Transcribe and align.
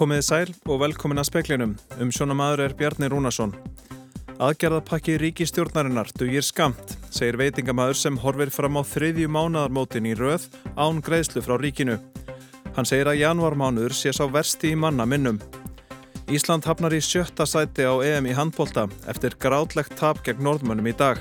Komiði 0.00 0.22
sæl 0.24 0.50
og 0.64 0.78
velkomin 0.80 1.20
að 1.20 1.26
speklinum. 1.28 1.72
Um 2.00 2.08
sjóna 2.08 2.32
maður 2.32 2.62
er 2.64 2.72
Bjarni 2.72 3.10
Rúnarsson. 3.12 3.50
Aðgerðapakki 4.40 5.18
ríkistjórnarinnar 5.20 6.08
dugir 6.16 6.40
skamt, 6.40 6.94
segir 7.12 7.36
veitingamaður 7.36 7.98
sem 8.00 8.16
horfir 8.22 8.48
fram 8.48 8.78
á 8.80 8.82
þriðju 8.88 9.28
mánadarmótin 9.28 10.08
í 10.08 10.14
röð 10.16 10.46
án 10.80 11.02
greiðslu 11.04 11.42
frá 11.44 11.58
ríkinu. 11.60 11.98
Hann 12.78 12.88
segir 12.88 13.10
að 13.12 13.20
januarmánuður 13.20 13.92
sé 13.98 14.14
sá 14.16 14.24
versti 14.24 14.70
í 14.72 14.78
manna 14.80 15.04
minnum. 15.04 15.36
Ísland 16.32 16.64
hafnar 16.64 16.96
í 16.96 17.02
sjötta 17.04 17.44
sæti 17.44 17.84
á 17.84 17.92
EM 18.00 18.30
í 18.30 18.38
handbólta 18.38 18.86
eftir 19.04 19.36
grátlegt 19.36 19.98
tap 20.00 20.24
gegn 20.24 20.40
norðmönnum 20.48 20.88
í 20.88 20.96
dag. 20.96 21.20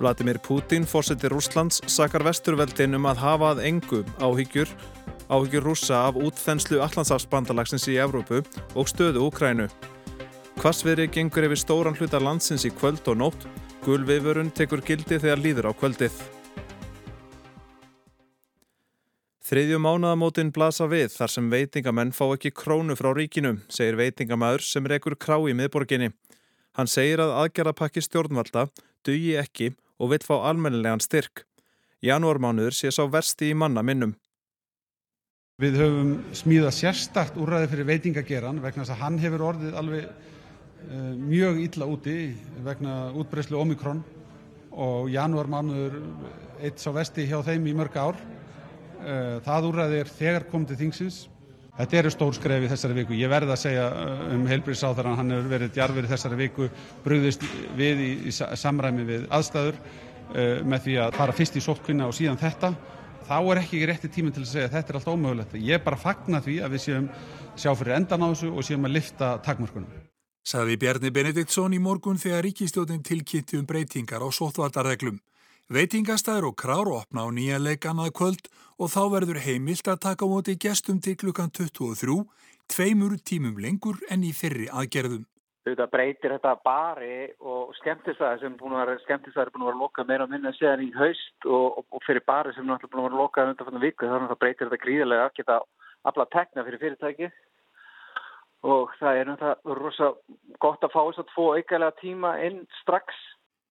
Vladimir 0.00 0.40
Putin, 0.40 0.88
fórseti 0.88 1.28
Rúslands, 1.28 1.84
sakar 1.84 2.24
vesturveldin 2.24 2.96
um 2.96 3.12
að 3.12 3.20
hafa 3.20 3.52
að 3.52 3.64
engu 3.68 4.00
áhyggjur 4.24 4.72
áhyggjur 5.30 5.66
rúsa 5.66 6.06
af 6.08 6.18
útþenslu 6.18 6.80
allansafsbandalagsins 6.82 7.88
í 7.92 7.98
Evrópu 8.02 8.42
og 8.74 8.90
stöðu 8.90 9.28
Úkrænu. 9.28 9.68
Hvassveri 10.62 11.08
gengur 11.12 11.46
yfir 11.46 11.60
stóran 11.60 11.98
hluta 11.98 12.20
landsins 12.22 12.66
í 12.66 12.70
kvöld 12.74 13.06
og 13.10 13.18
nótt, 13.18 13.46
gulvifurun 13.84 14.52
tekur 14.54 14.82
gildi 14.86 15.18
þegar 15.18 15.42
líður 15.42 15.70
á 15.70 15.72
kvöldið. 15.74 16.14
Þriðju 19.52 19.78
mánaðamótin 19.84 20.52
blasa 20.54 20.86
við 20.88 21.10
þar 21.12 21.30
sem 21.34 21.48
veitingamenn 21.52 22.12
fá 22.16 22.24
ekki 22.30 22.54
krónu 22.56 22.94
frá 22.96 23.10
ríkinu, 23.12 23.58
segir 23.68 23.98
veitingamæður 23.98 24.62
sem 24.64 24.86
rekur 24.88 25.18
krá 25.18 25.36
í 25.44 25.52
miðborginni. 25.58 26.12
Hann 26.72 26.88
segir 26.88 27.20
að 27.20 27.34
aðgerðapakki 27.42 28.00
stjórnvalda 28.00 28.68
dugi 29.04 29.34
ekki 29.36 29.74
og 30.00 30.14
vill 30.14 30.24
fá 30.24 30.38
almennilegan 30.48 31.02
styrk. 31.04 31.44
Janúarmánuður 32.02 32.78
sé 32.78 32.90
sá 32.94 33.04
versti 33.10 33.50
í 33.52 33.58
manna 33.58 33.84
minnum. 33.84 34.14
Við 35.60 35.74
höfum 35.76 36.12
smíðað 36.32 36.72
sérstart 36.74 37.34
úrræði 37.36 37.66
fyrir 37.68 37.86
veitingageran 37.90 38.60
vegna 38.62 38.86
þess 38.86 38.94
að 38.94 39.02
hann 39.02 39.18
hefur 39.20 39.42
orðið 39.50 39.74
alveg 39.76 40.06
uh, 40.08 41.10
mjög 41.18 41.58
illa 41.60 41.88
úti 41.92 42.14
vegna 42.64 42.94
útbreyslu 43.20 43.58
Omikron 43.60 44.00
og 44.72 45.10
janúarmánuður 45.12 45.98
eitt 46.64 46.80
sá 46.80 46.88
vesti 46.96 47.26
hjá 47.28 47.36
þeim 47.44 47.68
í 47.68 47.74
mörg 47.76 47.98
ár. 48.00 48.16
Uh, 49.02 49.42
það 49.44 49.68
úrræði 49.68 50.00
er 50.00 50.12
þegar 50.16 50.46
komið 50.48 50.72
til 50.72 50.78
þingsins. 50.86 51.18
Þetta 51.76 52.00
eru 52.00 52.14
stór 52.16 52.38
skref 52.38 52.64
í 52.64 52.72
þessari 52.72 52.96
viku. 53.02 53.18
Ég 53.20 53.30
verði 53.32 53.52
að 53.52 53.62
segja 53.66 53.84
um 54.32 54.48
heilbríðsáþarann, 54.48 55.18
hann 55.20 55.34
hefur 55.36 55.52
verið 55.52 55.76
djarfur 55.76 56.08
í 56.08 56.12
þessari 56.14 56.40
viku, 56.40 56.70
brúðist 57.04 57.44
við 57.76 58.02
í, 58.06 58.10
í 58.32 58.34
samræmi 58.34 59.04
við 59.04 59.28
aðstæður 59.28 59.76
uh, 59.76 60.58
með 60.64 60.88
því 60.88 60.98
að 61.04 61.20
fara 61.20 61.36
fyrst 61.36 61.60
í 61.60 61.64
sótkvinna 61.68 62.08
og 62.08 62.16
síðan 62.16 62.40
þetta 62.40 62.72
þá 63.32 63.50
er 63.52 63.60
ekki 63.62 63.82
rétti 63.88 64.10
tíminn 64.12 64.34
til 64.34 64.44
að 64.44 64.50
segja 64.50 64.68
að 64.68 64.74
þetta 64.76 64.92
er 64.92 64.98
allt 64.98 65.10
ómögulegt. 65.12 65.58
Ég 65.64 65.84
bara 65.84 65.96
að 65.96 66.04
fagna 66.04 66.40
því 66.44 66.56
að 66.60 66.74
við 66.74 66.82
séum 66.84 67.06
sjá 67.56 67.70
fyrir 67.78 67.96
endan 67.96 68.24
á 68.24 68.28
þessu 68.28 68.50
og 68.52 68.66
séum 68.66 68.88
að 68.88 68.96
lifta 68.98 69.30
takmörkunum. 69.46 70.00
Saði 70.42 70.76
Bjarni 70.82 71.12
Benediktsson 71.14 71.76
í 71.76 71.80
morgun 71.80 72.18
þegar 72.18 72.44
ríkistjóðin 72.44 73.04
tilkynnti 73.06 73.60
um 73.60 73.66
breytingar 73.68 74.24
á 74.26 74.28
sóttvartarreglum. 74.34 75.20
Veitingastæður 75.72 76.50
og 76.50 76.56
krár 76.58 76.90
opna 76.90 77.24
á 77.24 77.28
nýja 77.32 77.62
leikannað 77.62 78.12
kvöld 78.18 78.48
og 78.76 78.90
þá 78.92 79.02
verður 79.14 79.42
heimilt 79.46 79.88
að 79.88 80.02
taka 80.08 80.28
móti 80.28 80.58
gestum 80.60 80.98
til 81.00 81.14
klukkan 81.16 81.54
23, 81.54 82.18
tveimur 82.68 83.16
tímum 83.22 83.60
lengur 83.62 84.02
enn 84.10 84.26
í 84.26 84.34
fyrri 84.36 84.66
aðgerðum 84.68 85.24
auðvitað 85.62 85.92
breytir 85.92 86.32
þetta 86.34 86.52
bari 86.64 87.16
og 87.38 87.70
skemmtisvæði 87.78 88.42
sem 88.42 88.56
búin 88.58 88.74
að 88.74 88.82
vera 88.82 89.02
skemmtisvæði 89.04 89.46
er 89.46 89.52
búin 89.54 89.62
að 89.62 89.70
vera 89.70 89.82
lokað 89.82 90.08
meira 90.08 90.26
og 90.26 90.32
minna 90.32 90.52
séðan 90.56 90.82
í 90.82 90.90
haust 90.96 91.46
og, 91.46 91.78
og, 91.78 91.86
og 91.94 92.02
fyrir 92.06 92.24
bari 92.26 92.54
sem 92.56 92.66
náttúrulega 92.66 92.96
búin 92.96 93.04
að 93.04 93.08
vera 93.08 93.22
lokað 93.22 93.52
undan 93.52 93.68
fannu 93.68 93.82
viku 93.84 94.08
þannig 94.08 94.26
að 94.26 94.32
það 94.32 94.42
breytir 94.42 94.70
þetta 94.70 94.84
gríðilega 94.84 95.28
að 95.28 95.36
geta 95.38 95.58
alla 96.10 96.26
tekna 96.34 96.66
fyrir 96.66 96.82
fyrirtæki 96.82 97.30
og 98.72 98.96
það 98.98 99.20
er 99.20 99.30
náttúrulega 99.30 99.78
rosa 99.78 100.10
gott 100.62 100.82
að 100.82 100.94
fá 100.94 101.00
þess 101.02 101.22
að 101.22 101.30
tvo 101.30 101.46
aukalega 101.54 101.98
tíma 102.02 102.34
inn 102.46 102.60
strax. 102.82 103.22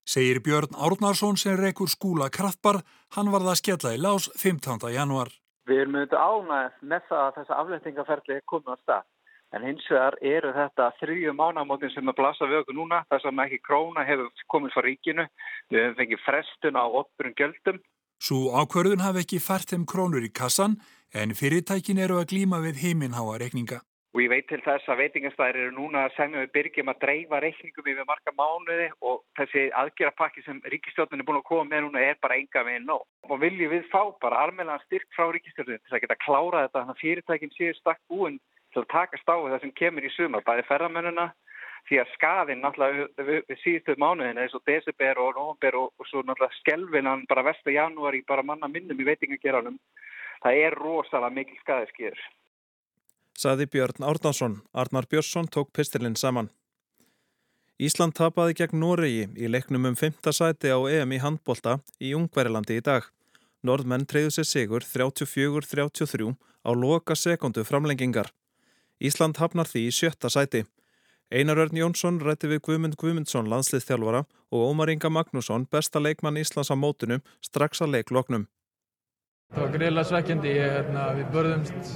Segir 0.07 0.41
Björn 0.43 0.75
Árnarsson 0.75 1.37
sem 1.37 1.59
rekur 1.59 1.91
skúla 1.91 2.31
kraftbar, 2.33 2.81
hann 3.15 3.31
var 3.31 3.43
það 3.45 3.59
skella 3.59 3.95
í 3.95 4.01
lás 4.01 4.31
15. 4.39 4.87
januar. 4.95 5.29
Við 5.69 5.83
erum 5.83 5.99
auðvitað 5.99 6.23
ánæð 6.25 6.79
með 6.91 7.03
það 7.09 7.25
að 7.25 7.35
þessa 7.37 7.59
aflettingaferli 7.61 8.37
er 8.39 8.47
komið 8.49 8.73
á 8.73 8.77
stað. 8.81 9.03
En 9.51 9.65
hins 9.67 9.83
vegar 9.91 10.15
eru 10.23 10.53
þetta 10.55 10.85
þrjú 11.01 11.33
mánamótin 11.35 11.91
sem 11.91 12.07
er 12.07 12.15
blasað 12.15 12.53
við 12.53 12.61
okkur 12.61 12.77
núna 12.77 13.01
þar 13.11 13.23
sem 13.25 13.41
ekki 13.43 13.59
króna 13.67 14.05
hefur 14.07 14.45
komið 14.53 14.75
frá 14.75 14.85
ríkinu. 14.85 15.25
Við 15.67 15.83
hefum 15.83 15.97
fengið 15.99 16.23
frestun 16.23 16.79
á 16.79 16.85
oppurum 16.87 17.35
göldum. 17.35 17.81
Svo 18.21 18.55
ákverðun 18.55 19.03
hafi 19.03 19.25
ekki 19.25 19.43
fært 19.43 19.73
þeim 19.73 19.83
krónur 19.89 20.23
í 20.23 20.31
kassan 20.31 20.79
en 21.11 21.35
fyrirtækin 21.35 21.99
eru 21.99 22.21
að 22.21 22.29
glíma 22.31 22.61
við 22.63 22.79
heiminháa 22.85 23.39
reikninga. 23.41 23.81
Og 24.11 24.19
ég 24.19 24.31
veit 24.31 24.47
til 24.47 24.59
þess 24.63 24.87
að 24.91 24.99
veitingastæðir 25.05 25.57
eru 25.61 25.73
núna 25.75 26.01
að 26.05 26.15
semja 26.17 26.41
við 26.43 26.49
byrgjum 26.55 26.89
að 26.91 26.97
dreifa 27.03 27.37
reikningum 27.43 27.91
yfir 27.91 28.07
marga 28.07 28.33
mánuði 28.35 28.87
og 29.07 29.21
þessi 29.39 29.63
aðgerapakki 29.81 30.43
sem 30.43 30.59
ríkistjórnun 30.73 31.23
er 31.23 31.27
búin 31.27 31.39
að 31.39 31.47
koma 31.47 31.67
með 31.69 31.85
núna 31.85 32.03
er 32.03 32.19
bara 32.23 32.35
enga 32.39 32.63
veginn 32.67 32.89
nóg. 32.91 33.05
Og 33.31 33.39
viljum 33.39 33.71
við 33.71 33.87
fá 33.91 34.01
bara 34.23 34.43
almeinlega 34.43 34.83
styrk 34.83 35.07
frá 35.15 35.29
ríkistjórnun 35.31 35.79
til 35.79 35.95
að 35.95 36.03
geta 36.03 36.19
klára 36.23 36.65
þetta 36.65 36.81
þannig 36.81 36.97
að 36.97 37.03
fyrirtækin 37.05 37.55
séu 37.55 37.77
stakk 37.79 38.03
búin 38.11 38.39
til 38.73 38.83
að 38.83 38.91
takast 38.93 39.31
á 39.31 39.35
það 39.35 39.61
sem 39.61 39.73
kemur 39.77 40.05
í 40.07 40.11
sumar, 40.15 40.43
bæði 40.47 40.67
ferðamennuna, 40.69 41.27
því 41.89 41.99
að 42.01 42.11
skadinn 42.15 42.61
náttúrulega 42.63 43.25
við, 43.27 43.55
síðustu 43.63 43.95
mánuðin 43.99 44.39
eins 44.41 44.53
og 44.57 44.63
desember 44.69 45.19
og 45.23 45.33
november 45.37 45.79
og, 45.81 45.89
og 45.97 46.09
svo 46.09 46.23
náttúrulega 46.23 46.59
skelvinan 46.59 47.25
bara 47.29 47.45
vesta 47.49 47.73
janúari 47.73 48.23
bara 48.27 48.45
manna 48.45 48.69
minnum 48.71 49.01
í 49.01 49.07
veitingageranum, 49.07 49.79
það 50.43 50.61
er 50.65 50.77
rosalega 50.77 51.35
mikil 51.35 51.59
skadiðskýður. 51.63 52.23
Saði 53.41 53.65
Björn 53.73 54.05
Árnarsson, 54.05 54.59
Arnar 54.73 55.07
Björnsson 55.09 55.47
tók 55.49 55.71
pistilinn 55.73 56.19
saman. 56.19 56.51
Ísland 57.81 58.13
tapaði 58.13 58.53
gegn 58.59 58.77
Noregi 58.77 59.23
í 59.41 59.47
leiknum 59.49 59.87
um 59.89 59.95
5. 59.97 60.29
sæti 60.37 60.69
á 60.69 60.77
EM 60.85 61.15
í 61.15 61.21
handbólta 61.23 61.79
í 61.97 62.11
Ungverilandi 62.13 62.77
í 62.77 62.83
dag. 62.85 63.07
Norðmenn 63.65 64.05
treyðu 64.05 64.35
sér 64.35 64.47
sigur 64.49 64.85
34-33 64.85 66.35
á 66.61 66.69
loka 66.77 67.17
sekundu 67.17 67.63
framlengingar. 67.65 68.29
Ísland 69.01 69.39
hafnar 69.41 69.65
því 69.65 69.87
í 69.89 69.93
sjötta 69.97 70.29
sæti. 70.29 70.59
Einar 71.33 71.57
Örn 71.63 71.77
Jónsson 71.79 72.19
rætti 72.21 72.49
við 72.51 72.59
Guðmund 72.67 72.97
Guðmundsson 73.01 73.47
landsliðþjálfara 73.49 74.19
og 74.53 74.65
Ómar 74.67 74.91
Inga 74.93 75.09
Magnússon 75.09 75.63
besta 75.71 76.01
leikmann 76.03 76.37
Íslands 76.37 76.69
á 76.69 76.77
mótinu 76.77 77.17
strax 77.41 77.81
að 77.81 77.95
leikloknum. 77.95 78.43
Það 79.51 79.63
var 79.63 79.71
greiðilega 79.73 80.09
svekkjandi, 80.09 80.51
hérna, 80.59 81.05
við 81.17 81.31
börðumst, 81.33 81.87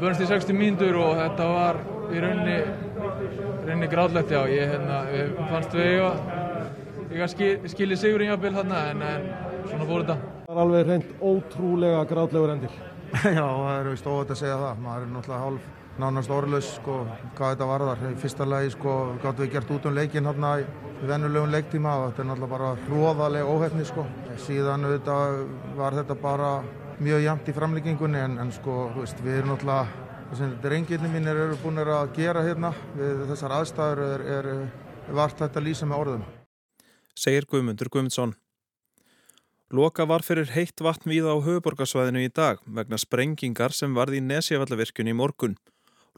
börðumst 0.00 0.24
í 0.24 0.26
60 0.32 0.58
mínútur 0.58 0.98
og 1.00 1.12
þetta 1.20 1.46
var 1.52 1.78
í 2.10 2.24
rauninni, 2.24 2.56
rauninni 3.68 3.90
gráðlegt 3.92 4.34
ég 4.34 4.72
hérna, 4.72 4.98
fannst 5.52 5.76
við 5.76 6.02
eiga 7.12 7.28
skilið 7.76 8.00
sigur 8.00 8.24
í 8.24 8.30
jábil 8.32 8.52
hérna 8.56 8.82
en, 8.90 9.04
en 9.06 9.30
svona 9.68 9.86
fór 9.86 10.02
þetta. 10.02 10.18
Það 10.48 10.56
var 10.56 10.64
alveg 10.66 10.90
reynd 10.90 11.14
ótrúlega 11.20 12.02
gráðlegur 12.10 12.56
endir. 12.56 12.80
Já, 13.38 13.44
það 13.44 13.76
er 13.76 13.92
vist 13.92 14.10
óvægt 14.10 14.34
að 14.34 14.42
segja 14.42 14.58
það, 14.64 14.84
maður 14.88 15.06
er 15.06 15.14
náttúrulega 15.14 15.44
hálf 15.46 15.70
nánast 16.00 16.30
orðlaus 16.32 16.68
sko, 16.78 17.02
hvað 17.36 17.54
þetta 17.54 17.68
varðar. 17.68 18.04
Í 18.12 18.20
fyrsta 18.20 18.46
lagi 18.48 18.72
sko, 18.72 18.94
gáttu 19.22 19.44
við 19.44 19.52
gert 19.56 19.72
út 19.74 19.88
um 19.88 19.96
leikin 19.96 20.28
hérna 20.28 20.52
í 20.62 20.66
vennulegum 21.08 21.50
leiktíma 21.52 21.96
og 21.98 22.04
þetta 22.10 22.22
er 22.22 22.28
náttúrulega 22.30 22.52
bara 22.54 22.70
hróðalega 22.86 23.50
óhefni 23.56 23.86
sko. 23.88 24.06
Síðan 24.40 24.86
auðvitað 24.88 25.42
var 25.78 25.98
þetta 25.98 26.18
bara 26.22 26.52
mjög 27.02 27.24
jæmt 27.26 27.50
í 27.50 27.56
framleggingunni 27.56 28.22
en, 28.22 28.38
en 28.42 28.52
sko, 28.54 28.76
veist, 28.96 29.20
við 29.24 29.40
erum 29.40 29.54
náttúrulega, 29.54 30.06
þessum 30.30 30.54
drengirni 30.62 31.10
mínir 31.12 31.42
eru 31.46 31.58
búin 31.62 31.82
að 31.82 32.14
gera 32.16 32.44
hérna 32.46 32.72
við 32.96 33.26
þessar 33.32 33.56
aðstæður 33.58 34.04
er, 34.06 34.28
er, 34.36 34.52
vart 35.12 35.42
þetta 35.42 35.60
að 35.60 35.68
lýsa 35.68 35.88
með 35.88 36.04
orðum. 36.04 36.30
Segir 37.18 37.48
Guðmundur 37.50 37.90
Guðmundsson. 37.92 38.36
Loka 39.72 40.04
var 40.04 40.20
fyrir 40.24 40.50
heitt 40.52 40.80
vatn 40.84 41.08
víða 41.08 41.32
á 41.32 41.40
höfuborgarsvæðinu 41.40 42.26
í 42.26 42.30
dag 42.32 42.60
vegna 42.64 42.98
sprengingar 43.00 43.72
sem 43.72 43.94
varði 43.96 44.20
í 44.20 44.24
Nesjavallavirkjun 44.26 45.08
í 45.08 45.16
morgun. 45.16 45.56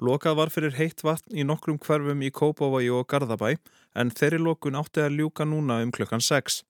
Lokað 0.02 0.38
var 0.40 0.50
fyrir 0.50 0.74
heitt 0.74 1.04
vatn 1.06 1.36
í 1.38 1.44
nokkrum 1.46 1.78
hverfum 1.78 2.22
í 2.26 2.30
Kópavogi 2.34 2.90
og 2.90 3.06
Garðabæ 3.06 3.54
en 3.94 4.10
þeirri 4.10 4.40
lokun 4.42 4.74
átti 4.74 5.04
að 5.04 5.20
ljúka 5.20 5.46
núna 5.46 5.78
um 5.84 5.92
klukkan 5.94 6.22
6. 6.24 6.64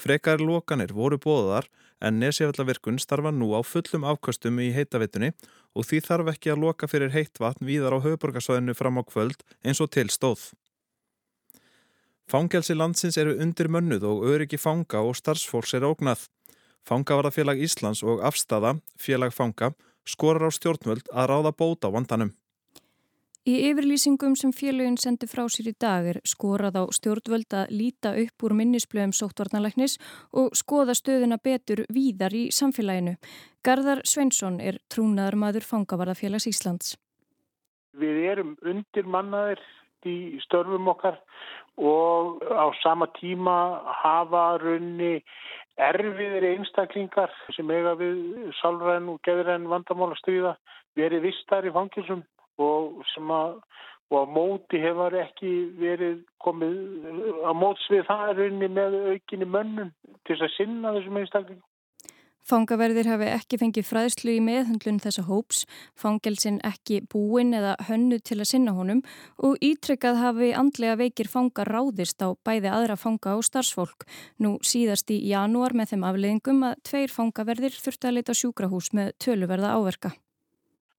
Frekar 0.00 0.40
lokanir 0.40 0.94
voru 0.96 1.18
bóðar 1.20 1.68
en 2.00 2.16
nesjafjallavirkun 2.22 2.96
starfa 2.98 3.30
nú 3.30 3.52
á 3.52 3.60
fullum 3.60 4.06
afkastum 4.08 4.58
í 4.64 4.70
heitavittunni 4.72 5.34
og 5.76 5.86
því 5.88 6.00
þarf 6.08 6.30
ekki 6.32 6.52
að 6.54 6.62
loka 6.64 6.88
fyrir 6.88 7.12
heitt 7.12 7.40
vatn 7.40 7.68
víðar 7.68 7.98
á 8.00 8.04
höfuborgarsvæðinu 8.04 8.74
fram 8.74 8.96
á 8.96 9.02
kvöld 9.04 9.44
eins 9.62 9.82
og 9.84 9.92
til 9.92 10.08
stóð. 10.08 10.52
Fangelsi 12.24 12.72
landsins 12.74 13.18
eru 13.20 13.36
undir 13.44 13.68
mönnuð 13.68 14.06
og 14.08 14.24
öryggi 14.32 14.56
fanga 14.56 15.02
og 15.04 15.18
starfsfólks 15.20 15.76
er 15.76 15.84
ógnað. 15.84 16.30
Fangavarðafélag 16.88 17.60
Íslands 17.60 18.00
og 18.02 18.24
Afstada, 18.24 18.78
félag 18.96 19.36
fanga, 19.36 19.74
skorar 20.08 20.48
á 20.48 20.50
stjórnvöld 20.52 21.12
að 21.12 21.28
ráða 21.28 21.52
bóta 21.52 21.92
vandanum. 21.92 22.32
Í 23.44 23.58
yfirlýsingum 23.68 24.32
sem 24.40 24.54
félagin 24.56 24.94
sendi 24.96 25.26
frá 25.28 25.42
sér 25.52 25.66
í 25.68 25.72
dag 25.76 26.06
er 26.08 26.18
skorað 26.24 26.78
á 26.80 26.82
stjórnvöld 26.96 27.52
að 27.52 27.74
líta 27.76 28.14
upp 28.22 28.44
úr 28.46 28.54
minnisblöðum 28.56 29.12
sóttvarnalæknis 29.12 29.98
og 30.32 30.56
skoða 30.56 30.94
stöðuna 30.96 31.36
betur 31.44 31.82
víðar 31.92 32.32
í 32.32 32.46
samfélaginu. 32.48 33.18
Garðar 33.60 34.00
Sveinsson 34.08 34.56
er 34.64 34.80
trúnaðar 34.88 35.36
maður 35.36 35.68
fangavarðafélags 35.68 36.48
Íslands. 36.48 36.96
Við 37.92 38.24
erum 38.32 38.56
undir 38.64 39.12
mannaðir 39.12 39.60
í 40.08 40.40
störfum 40.46 40.88
okkar 40.96 41.20
og 41.76 42.40
á 42.48 42.72
sama 42.80 43.12
tíma 43.20 43.58
hafa 44.00 44.54
raunni 44.64 45.18
erfiðir 45.76 46.48
einstaklingar 46.54 47.36
sem 47.52 47.68
eiga 47.68 47.92
við 48.00 48.54
salræn 48.62 49.12
og 49.12 49.20
geðræn 49.28 49.68
vandamála 49.68 50.16
stríða 50.22 50.56
verið 50.96 51.28
vistar 51.28 51.68
í 51.68 51.74
fangilsum 51.74 52.24
og 52.62 53.02
sem 53.14 53.30
að 53.34 53.60
og 54.12 54.16
á 54.20 54.26
móti 54.30 54.78
hefur 54.78 55.14
ekki 55.16 55.52
verið 55.80 56.18
komið 56.44 56.74
á 57.42 57.52
móts 57.56 57.84
við 57.90 58.04
það 58.08 58.34
rauninni 58.38 58.72
með 58.78 58.98
aukinni 59.14 59.48
mönnum 59.48 59.94
til 60.24 60.34
þess 60.34 60.46
að 60.46 60.58
sinna 60.58 60.92
þessum 60.96 61.22
einstaklingum. 61.22 61.70
Fangaverðir 62.44 63.06
hafi 63.08 63.24
ekki 63.32 63.56
fengið 63.56 63.86
fræðslu 63.88 64.34
í 64.36 64.40
meðhundlun 64.44 64.98
þessa 65.00 65.22
hóps, 65.24 65.62
fangelsin 65.96 66.58
ekki 66.68 66.98
búin 67.08 67.56
eða 67.56 67.72
hönnu 67.86 68.18
til 68.20 68.36
að 68.36 68.50
sinna 68.50 68.74
honum 68.76 69.00
og 69.40 69.56
ítrykkað 69.64 70.20
hafi 70.20 70.50
andlega 70.52 70.98
veikir 71.00 71.30
fanga 71.32 71.64
ráðist 71.64 72.20
á 72.20 72.36
bæði 72.44 72.68
aðra 72.68 72.98
fanga 73.00 73.38
og 73.38 73.46
starfsfólk. 73.48 74.04
Nú 74.44 74.58
síðast 74.60 75.08
í 75.08 75.22
janúar 75.30 75.72
með 75.72 75.94
þeim 75.94 76.04
afleðingum 76.10 76.60
að 76.68 76.84
tveir 76.84 77.16
fangaverðir 77.16 77.80
þurfti 77.80 78.12
að 78.12 78.16
leita 78.18 78.36
sjúkrahús 78.36 78.92
með 78.92 79.16
töluverða 79.24 79.72
áverka. 79.80 80.12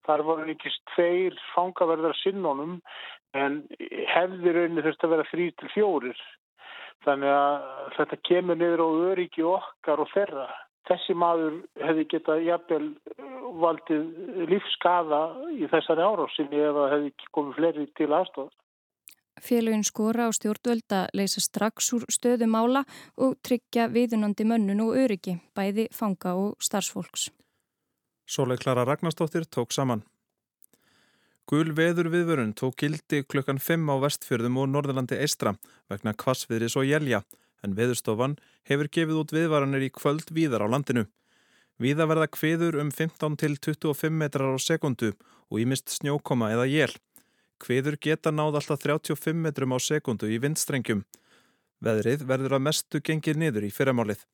Þar 0.05 0.23
voru 0.27 0.47
líkist 0.47 0.81
tveir 0.93 1.37
fangaverðar 1.53 2.17
sinnónum 2.21 2.79
en 3.35 3.61
hefði 4.13 4.53
rauninni 4.55 4.83
þurfti 4.85 5.07
að 5.07 5.15
vera 5.15 5.29
þrý 5.31 5.47
til 5.59 5.71
fjórir. 5.73 6.19
Þannig 7.05 7.31
að 7.31 7.65
þetta 7.97 8.21
kemur 8.29 8.59
niður 8.59 8.85
á 8.85 8.89
öryggi 9.11 9.45
okkar 9.45 10.01
og 10.01 10.11
þeirra. 10.13 10.45
Þessi 10.85 11.15
maður 11.17 11.57
hefði 11.81 12.05
getað 12.13 12.43
jafnvel 12.45 12.87
valdið 13.61 14.45
lífskaða 14.51 15.21
í 15.55 15.69
þessari 15.71 16.05
árásinni 16.05 16.61
ef 16.61 16.77
það 16.77 16.93
hefði 16.93 17.31
komið 17.37 17.57
fleiri 17.59 17.87
til 17.97 18.11
aðstofar. 18.13 18.53
Félagin 19.45 19.83
skora 19.83 20.29
á 20.29 20.31
stjórnvöld 20.31 20.93
að 20.95 21.09
leysa 21.19 21.41
strax 21.43 21.91
úr 21.97 22.05
stöðu 22.13 22.47
mála 22.47 22.85
og 23.19 23.35
tryggja 23.43 23.89
viðunandi 23.91 24.45
mönnun 24.47 24.85
og 24.85 24.95
öryggi, 25.01 25.35
bæði 25.57 25.89
fanga 25.91 26.37
og 26.39 26.55
starfsfólks. 26.63 27.27
Sóleik 28.25 28.59
Klara 28.59 28.83
Ragnarstóttir 28.83 29.45
tók 29.45 29.71
saman. 29.71 30.03
Gul 31.45 31.75
veður 31.77 32.09
viðvörun 32.09 32.55
tók 32.57 32.79
gildi 32.81 33.21
klukkan 33.21 33.59
5 33.61 33.85
á 33.85 33.95
vestfjörðum 34.01 34.55
og 34.57 34.71
Norðurlandi 34.73 35.19
eistra 35.21 35.53
vegna 35.91 36.15
kvassviðris 36.17 36.73
og 36.81 36.87
jelja 36.89 37.21
en 37.61 37.75
veðurstofan 37.77 38.33
hefur 38.65 38.89
gefið 38.89 39.19
út 39.21 39.33
viðvaranir 39.35 39.85
í 39.85 39.91
kvöld 39.93 40.33
víðar 40.33 40.65
á 40.65 40.67
landinu. 40.73 41.05
Víða 41.77 42.07
verða 42.09 42.31
kviður 42.33 42.79
um 42.81 42.89
15 42.89 43.37
til 43.37 43.59
25 43.61 44.17
metrar 44.17 44.57
á 44.57 44.59
sekundu 44.59 45.11
og 45.51 45.61
ímist 45.61 45.93
snjókoma 45.93 46.49
eða 46.55 46.65
jél. 46.65 46.95
Kviður 47.61 47.99
geta 48.01 48.33
náð 48.33 48.57
alltaf 48.61 48.81
35 48.81 49.37
metrum 49.37 49.75
á 49.75 49.79
sekundu 49.79 50.31
í 50.33 50.41
vindstrengjum. 50.41 51.05
Veðrið 51.77 52.25
verður 52.25 52.57
að 52.57 52.65
mestu 52.71 53.03
gengir 53.05 53.37
niður 53.37 53.69
í 53.69 53.71
fyrramálið. 53.75 54.25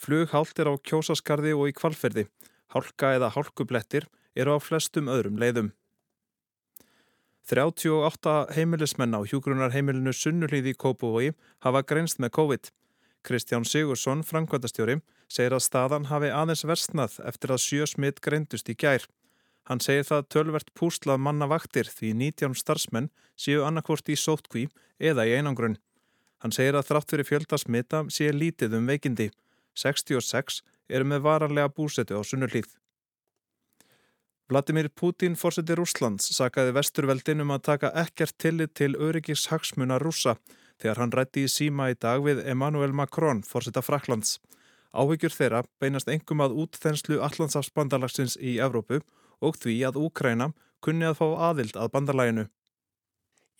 Flug 0.00 0.32
hált 0.32 0.58
er 0.58 0.72
á 0.72 0.74
kjósaskarði 0.80 1.52
og 1.52 1.68
í 1.68 1.76
kvalferði. 1.76 2.24
Hálka 2.74 3.14
eða 3.14 3.30
hálkublettir 3.36 4.08
eru 4.34 4.56
á 4.56 4.58
flestum 4.58 5.08
öðrum 5.08 5.38
leiðum. 5.38 5.72
38 7.44 8.54
heimilismenn 8.56 9.14
á 9.14 9.20
hjúgrunarheimilinu 9.28 10.14
Sunnulíði 10.16 10.72
í 10.72 10.78
Kópavogi 10.80 11.34
hafa 11.60 11.84
greinst 11.84 12.18
með 12.18 12.32
COVID. 12.38 12.70
Kristján 13.24 13.66
Sigursson, 13.68 14.24
framkvæmdastjóri, 14.24 14.98
segir 15.28 15.54
að 15.56 15.64
staðan 15.66 16.08
hafi 16.08 16.32
aðeins 16.32 16.64
versnað 16.68 17.18
eftir 17.28 17.52
að 17.52 17.62
sjö 17.64 17.86
smitt 17.88 18.20
greindust 18.24 18.68
í 18.72 18.76
gær. 18.76 19.04
Hann 19.68 19.80
segir 19.80 20.04
það 20.08 20.28
tölvert 20.32 20.72
púslað 20.76 21.22
manna 21.24 21.48
vaktir 21.48 21.88
því 21.88 22.12
19 22.20 22.56
starfsmenn 22.60 23.10
séu 23.36 23.64
annarkvort 23.64 24.08
í 24.12 24.16
sótkví 24.16 24.66
eða 25.00 25.24
í 25.28 25.36
einangrunn. 25.38 25.78
Hann 26.44 26.52
segir 26.52 26.76
að 26.76 26.90
þrátt 26.90 27.12
fyrir 27.12 27.28
fjölda 27.28 27.60
smitta 27.60 28.04
sé 28.12 28.28
lítið 28.32 28.76
um 28.76 28.88
veikindi. 28.88 29.30
66 29.76 30.60
eru 30.88 31.06
með 31.08 31.24
varanlega 31.26 31.72
búsetu 31.72 32.18
á 32.18 32.22
Sunnulíð. 32.24 32.68
Vladimir 34.50 34.90
Putin, 34.92 35.38
fórsetir 35.40 35.78
Rúslands, 35.80 36.26
sakaði 36.36 36.74
vesturveldin 36.76 37.40
um 37.40 37.54
að 37.54 37.62
taka 37.70 37.90
ekkert 37.96 38.36
tillit 38.38 38.74
til 38.76 38.92
öryggis 38.92 39.46
hagsmuna 39.48 39.96
rúsa 40.02 40.36
þegar 40.82 41.00
hann 41.00 41.14
rætti 41.16 41.46
í 41.46 41.52
síma 41.52 41.88
í 41.92 41.96
dag 41.96 42.20
við 42.26 42.42
Emmanuel 42.44 42.92
Macron, 42.92 43.40
fórseta 43.42 43.80
Fraklands. 43.82 44.36
Áhyggjur 44.92 45.32
þeirra 45.32 45.62
beinast 45.80 46.10
engum 46.12 46.44
að 46.44 46.58
útþenslu 46.64 47.22
Allandsafsbandalagsins 47.24 48.36
í 48.36 48.58
Evrópu 48.62 49.00
og 49.40 49.56
því 49.62 49.78
að 49.88 49.98
Úkræna 50.04 50.52
kunni 50.84 51.08
að 51.08 51.18
fá 51.22 51.26
aðild 51.48 51.80
að 51.80 51.90
bandalaginu. 51.96 52.44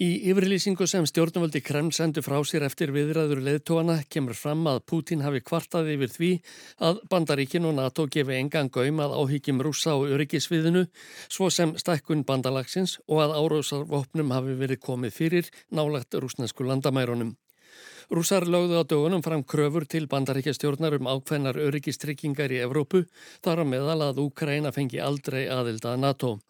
Í 0.03 0.27
yfirlýsingu 0.27 0.89
sem 0.91 1.05
stjórnvöldi 1.07 1.61
Kreml 1.63 1.93
sendu 1.95 2.19
frá 2.27 2.41
sér 2.43 2.65
eftir 2.67 2.91
viðræður 2.91 3.39
leðtóana 3.47 4.01
kemur 4.11 4.35
fram 4.35 4.65
að 4.67 4.81
Putin 4.91 5.21
hafi 5.23 5.39
kvartað 5.39 5.93
yfir 5.93 6.11
því 6.11 6.31
að 6.83 6.97
Bandaríkin 7.13 7.69
og 7.69 7.77
NATO 7.77 8.09
gefi 8.11 8.35
engan 8.35 8.73
gaum 8.75 8.99
að 9.05 9.15
áhyggjum 9.21 9.61
rúsa 9.63 9.93
og 9.95 10.11
öryggisviðinu 10.17 10.83
svo 11.29 11.47
sem 11.47 11.77
stækkun 11.79 12.25
bandalagsins 12.27 12.97
og 13.07 13.23
að 13.23 13.37
árósarvopnum 13.39 14.35
hafi 14.35 14.57
verið 14.65 14.81
komið 14.83 15.15
fyrir 15.15 15.51
nálagt 15.71 16.19
rúsnesku 16.19 16.67
landamærunum. 16.67 17.31
Rúsar 18.11 18.49
lögðu 18.51 18.83
á 18.83 18.85
dögunum 18.91 19.23
fram 19.23 19.45
kröfur 19.47 19.87
til 19.87 20.09
bandaríkjastjórnar 20.11 20.99
um 20.99 21.07
ákveðnar 21.07 21.61
öryggistryggingar 21.69 22.51
í 22.51 22.59
Evrópu 22.67 23.05
þar 23.47 23.63
á 23.63 23.65
meðal 23.65 24.01
að 24.11 24.25
Úkraina 24.27 24.75
fengi 24.75 24.99
aldrei 24.99 25.47
aðilda 25.47 25.95
NATO. 25.95 26.41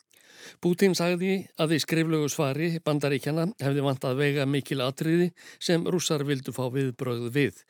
Bútín 0.64 0.96
sagði 0.98 1.36
að 1.60 1.76
í 1.76 1.80
skriflögu 1.82 2.30
svari 2.32 2.70
bandaríkjana 2.84 3.46
hefði 3.62 3.84
vant 3.86 4.06
að 4.08 4.20
vega 4.22 4.46
mikil 4.46 4.80
atriði 4.84 5.30
sem 5.58 5.84
rússar 5.84 6.24
vildu 6.28 6.54
fá 6.56 6.66
viðbrögð 6.72 7.30
við. 7.34 7.60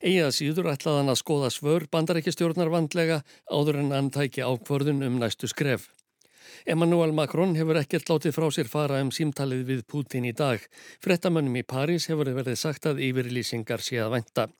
Egið 0.00 0.34
síður 0.36 0.72
ætlaðan 0.74 1.12
að 1.12 1.20
skoða 1.22 1.50
svör 1.54 1.88
bandaríkjastjórnar 1.92 2.72
vandlega 2.72 3.22
áður 3.50 3.82
en 3.84 3.96
hann 3.96 4.12
tæki 4.14 4.44
ákvörðun 4.44 5.06
um 5.06 5.18
næstu 5.22 5.50
skref. 5.50 5.88
Emmanuel 6.66 7.12
Macron 7.16 7.54
hefur 7.56 7.78
ekkert 7.80 8.10
látið 8.10 8.36
frá 8.36 8.48
sér 8.52 8.68
fara 8.68 9.00
um 9.00 9.12
símtalið 9.14 9.62
við 9.70 9.84
Pútin 9.88 10.28
í 10.28 10.34
dag. 10.36 10.60
Frettamönnum 11.00 11.56
í 11.56 11.66
París 11.66 12.10
hefur 12.10 12.32
verið 12.36 12.58
sagt 12.60 12.90
að 12.90 13.00
yfirlýsingar 13.06 13.84
sé 13.84 14.02
að 14.02 14.18
venda. 14.18 14.50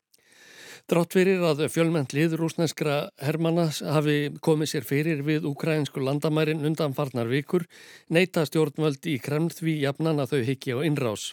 Drátt 0.89 1.13
fyrir 1.13 1.43
að 1.45 1.65
fjölmennt 1.71 2.13
lið 2.15 2.37
rúsneskra 2.39 2.95
hermana 3.21 3.67
hafi 3.69 4.31
komið 4.43 4.71
sér 4.73 4.87
fyrir 4.87 5.21
við 5.27 5.45
ukrainsku 5.49 6.01
landamærin 6.03 6.65
undan 6.65 6.95
farnar 6.97 7.29
vikur, 7.31 7.67
neyta 8.09 8.45
stjórnvöld 8.47 9.05
í 9.07 9.19
kreml 9.21 9.51
því 9.53 9.77
jafnan 9.85 10.23
að 10.23 10.33
þau 10.33 10.41
higgi 10.49 10.75
á 10.75 10.79
innrás. 10.87 11.31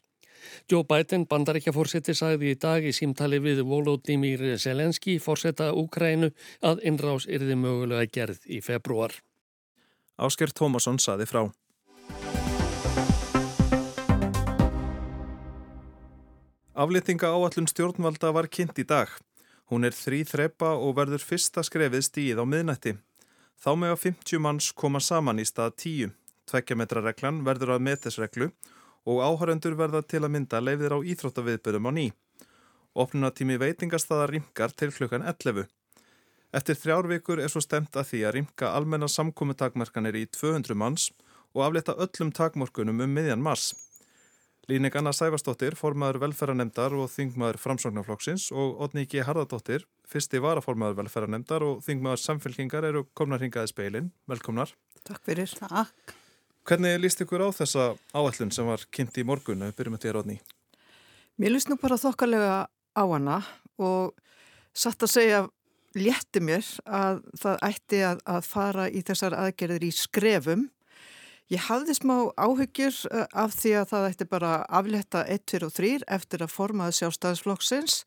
Joe 0.70 0.84
Biden, 0.86 1.26
bandaríkjafórseti, 1.26 2.14
sagði 2.14 2.52
í 2.54 2.58
dag 2.60 2.84
í 2.84 2.92
símtali 2.94 3.40
við 3.42 3.64
Volodymyr 3.66 4.44
Zelenski, 4.60 5.18
fórseta 5.18 5.72
Úkrænu, 5.74 6.30
að 6.62 6.84
innrás 6.88 7.26
erði 7.26 7.56
mögulega 7.58 8.06
gerð 8.12 8.44
í 8.46 8.60
februar. 8.64 9.16
Ásker 10.18 10.54
Tómasson 10.54 10.98
saði 11.02 11.26
frá. 11.30 11.48
Aflýtinga 16.78 17.32
áallum 17.34 17.66
stjórnvalda 17.66 18.30
var 18.34 18.46
kynnt 18.46 18.78
í 18.78 18.86
dag. 18.86 19.10
Hún 19.68 19.84
er 19.84 19.92
þrý 19.92 20.22
þrepa 20.24 20.72
og 20.80 20.94
verður 20.96 21.24
fyrsta 21.24 21.64
skrefið 21.66 22.04
stíð 22.06 22.40
á 22.40 22.44
miðnætti. 22.48 22.94
Þá 23.58 23.70
með 23.76 23.94
að 23.94 24.02
50 24.06 24.40
manns 24.40 24.70
koma 24.72 25.00
saman 25.02 25.42
í 25.42 25.46
stað 25.48 25.74
10. 25.84 26.12
Tvekkjametrareglan 26.48 27.42
verður 27.44 27.74
að 27.74 27.84
metisreglu 27.84 28.48
og 29.08 29.20
áhörendur 29.24 29.76
verða 29.76 30.00
til 30.04 30.22
að 30.22 30.32
mynda 30.36 30.60
leifðir 30.62 30.94
á 30.96 30.98
íþróttaviðbyrjum 31.12 31.88
á 31.88 31.92
ný. 31.92 32.06
Opnunatími 32.98 33.58
veitingastaða 33.60 34.30
ringar 34.32 34.72
til 34.72 34.88
klukkan 34.94 35.26
11. 35.26 35.68
Eftir 36.56 36.78
þrjár 36.80 37.10
vikur 37.10 37.42
er 37.42 37.52
svo 37.52 37.60
stemt 37.60 37.96
að 37.96 38.08
því 38.12 38.22
að 38.24 38.34
ringa 38.38 38.70
almenna 38.72 39.08
samkominntakmarkanir 39.12 40.16
í 40.16 40.24
200 40.32 40.78
manns 40.80 41.10
og 41.52 41.66
aflita 41.66 41.96
öllum 42.00 42.32
takmorkunum 42.32 43.04
um 43.04 43.12
miðjan 43.12 43.44
mars. 43.44 43.74
Líning 44.68 44.92
Anna 45.00 45.14
Sæfarsdóttir, 45.16 45.72
formaður 45.80 46.18
velferðarnemdar 46.26 46.92
og 46.92 47.06
þingmaður 47.08 47.56
framsóknarflokksins 47.62 48.50
og 48.52 48.82
Otni 48.84 49.06
G. 49.08 49.22
Harðardóttir, 49.24 49.86
fyrsti 50.04 50.42
varaformaður 50.44 50.98
velferðarnemdar 50.98 51.64
og 51.64 51.78
þingmaður 51.86 52.20
samfélkingar 52.20 52.84
eru 52.84 53.06
komnar 53.16 53.40
hingaði 53.40 53.72
speilin. 53.72 54.10
Velkomnar. 54.28 54.74
Takk 55.08 55.24
fyrir. 55.24 55.56
Takk. 55.56 56.12
Hvernig 56.68 57.00
líst 57.00 57.24
ykkur 57.24 57.46
á 57.46 57.56
þessa 57.62 57.88
áallun 58.12 58.52
sem 58.52 58.68
var 58.68 58.84
kynnt 58.92 59.16
í 59.16 59.24
morgun? 59.24 59.64
Við 59.70 59.72
byrjum 59.78 59.96
að 59.96 60.04
þér, 60.04 60.20
Otni. 60.20 60.36
Mér 61.40 61.56
líst 61.56 61.72
nú 61.72 61.80
bara 61.80 61.96
þokkalega 62.04 62.62
á 62.68 63.04
hana 63.08 63.40
og 63.80 64.12
satt 64.76 65.00
að 65.08 65.14
segja 65.14 65.44
létti 65.96 66.44
mér 66.44 66.68
að 66.84 67.24
það 67.40 67.62
ætti 67.72 68.04
að, 68.04 68.20
að 68.36 68.52
fara 68.52 68.90
í 68.92 69.00
þessar 69.00 69.40
aðgerðir 69.46 69.88
í 69.88 69.94
skrefum 69.96 70.68
Ég 71.48 71.64
hafði 71.64 71.94
smá 71.96 72.16
áhyggjur 72.36 72.96
eh, 73.08 73.24
af 73.32 73.54
því 73.56 73.70
að 73.80 73.92
það 73.92 74.08
ætti 74.10 74.26
bara 74.28 74.50
afletta 74.68 75.22
1, 75.24 75.46
2 75.48 75.62
og 75.64 75.72
3 75.78 75.94
eftir 76.18 76.44
að 76.44 76.52
formaði 76.52 76.98
sjálfstæðisflokksins 76.98 78.02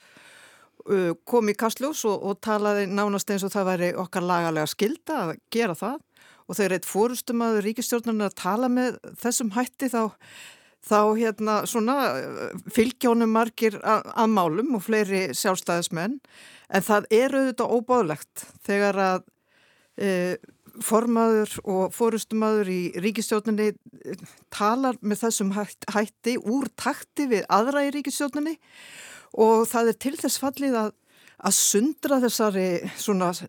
eh, 0.93 1.11
kom 1.25 1.49
í 1.49 1.57
Kastljós 1.57 2.03
og, 2.09 2.21
og 2.21 2.37
talaði 2.45 2.85
nánast 2.91 3.33
eins 3.33 3.45
og 3.47 3.53
það 3.55 3.69
væri 3.71 3.91
okkar 3.97 4.27
lagalega 4.29 4.69
skilda 4.69 5.19
að 5.25 5.35
gera 5.53 5.77
það. 5.77 5.99
Og 6.45 6.57
þegar 6.57 6.77
eitt 6.77 6.89
fórustumæður 6.89 7.65
ríkistjórnarnir 7.65 8.29
að 8.29 8.39
tala 8.43 8.69
með 8.69 9.01
þessum 9.21 9.53
hætti 9.55 9.89
þá, 9.89 10.01
þá 10.85 10.99
hérna 11.17 11.57
svona 11.69 11.97
fylgjónum 12.75 13.31
margir 13.31 13.77
að, 13.81 14.09
að 14.21 14.33
málum 14.35 14.73
og 14.77 14.85
fleiri 14.85 15.29
sjálfstæðismenn. 15.37 16.19
En 16.69 16.85
það 16.85 17.07
er 17.15 17.37
auðvitað 17.39 17.77
óbáðlegt 17.77 18.45
þegar 18.67 19.01
að 19.05 19.23
e, 19.95 20.11
formaður 20.85 21.57
og 21.63 21.93
fórustumæður 21.95 22.71
í 22.71 22.81
ríkistjórnarni 23.03 23.71
e, 23.71 24.15
talar 24.53 24.97
með 25.01 25.25
þessum 25.25 25.53
hætti 25.55 26.37
úr 26.41 26.69
takti 26.79 27.29
við 27.31 27.45
aðra 27.49 27.85
í 27.87 27.93
ríkistjórnarni 27.97 28.57
og 29.41 29.67
það 29.71 29.93
er 29.93 30.01
til 30.05 30.17
þess 30.19 30.41
fallið 30.41 30.79
að 30.85 30.91
að 31.41 31.55
sundra 31.57 32.19
þessari 32.21 32.67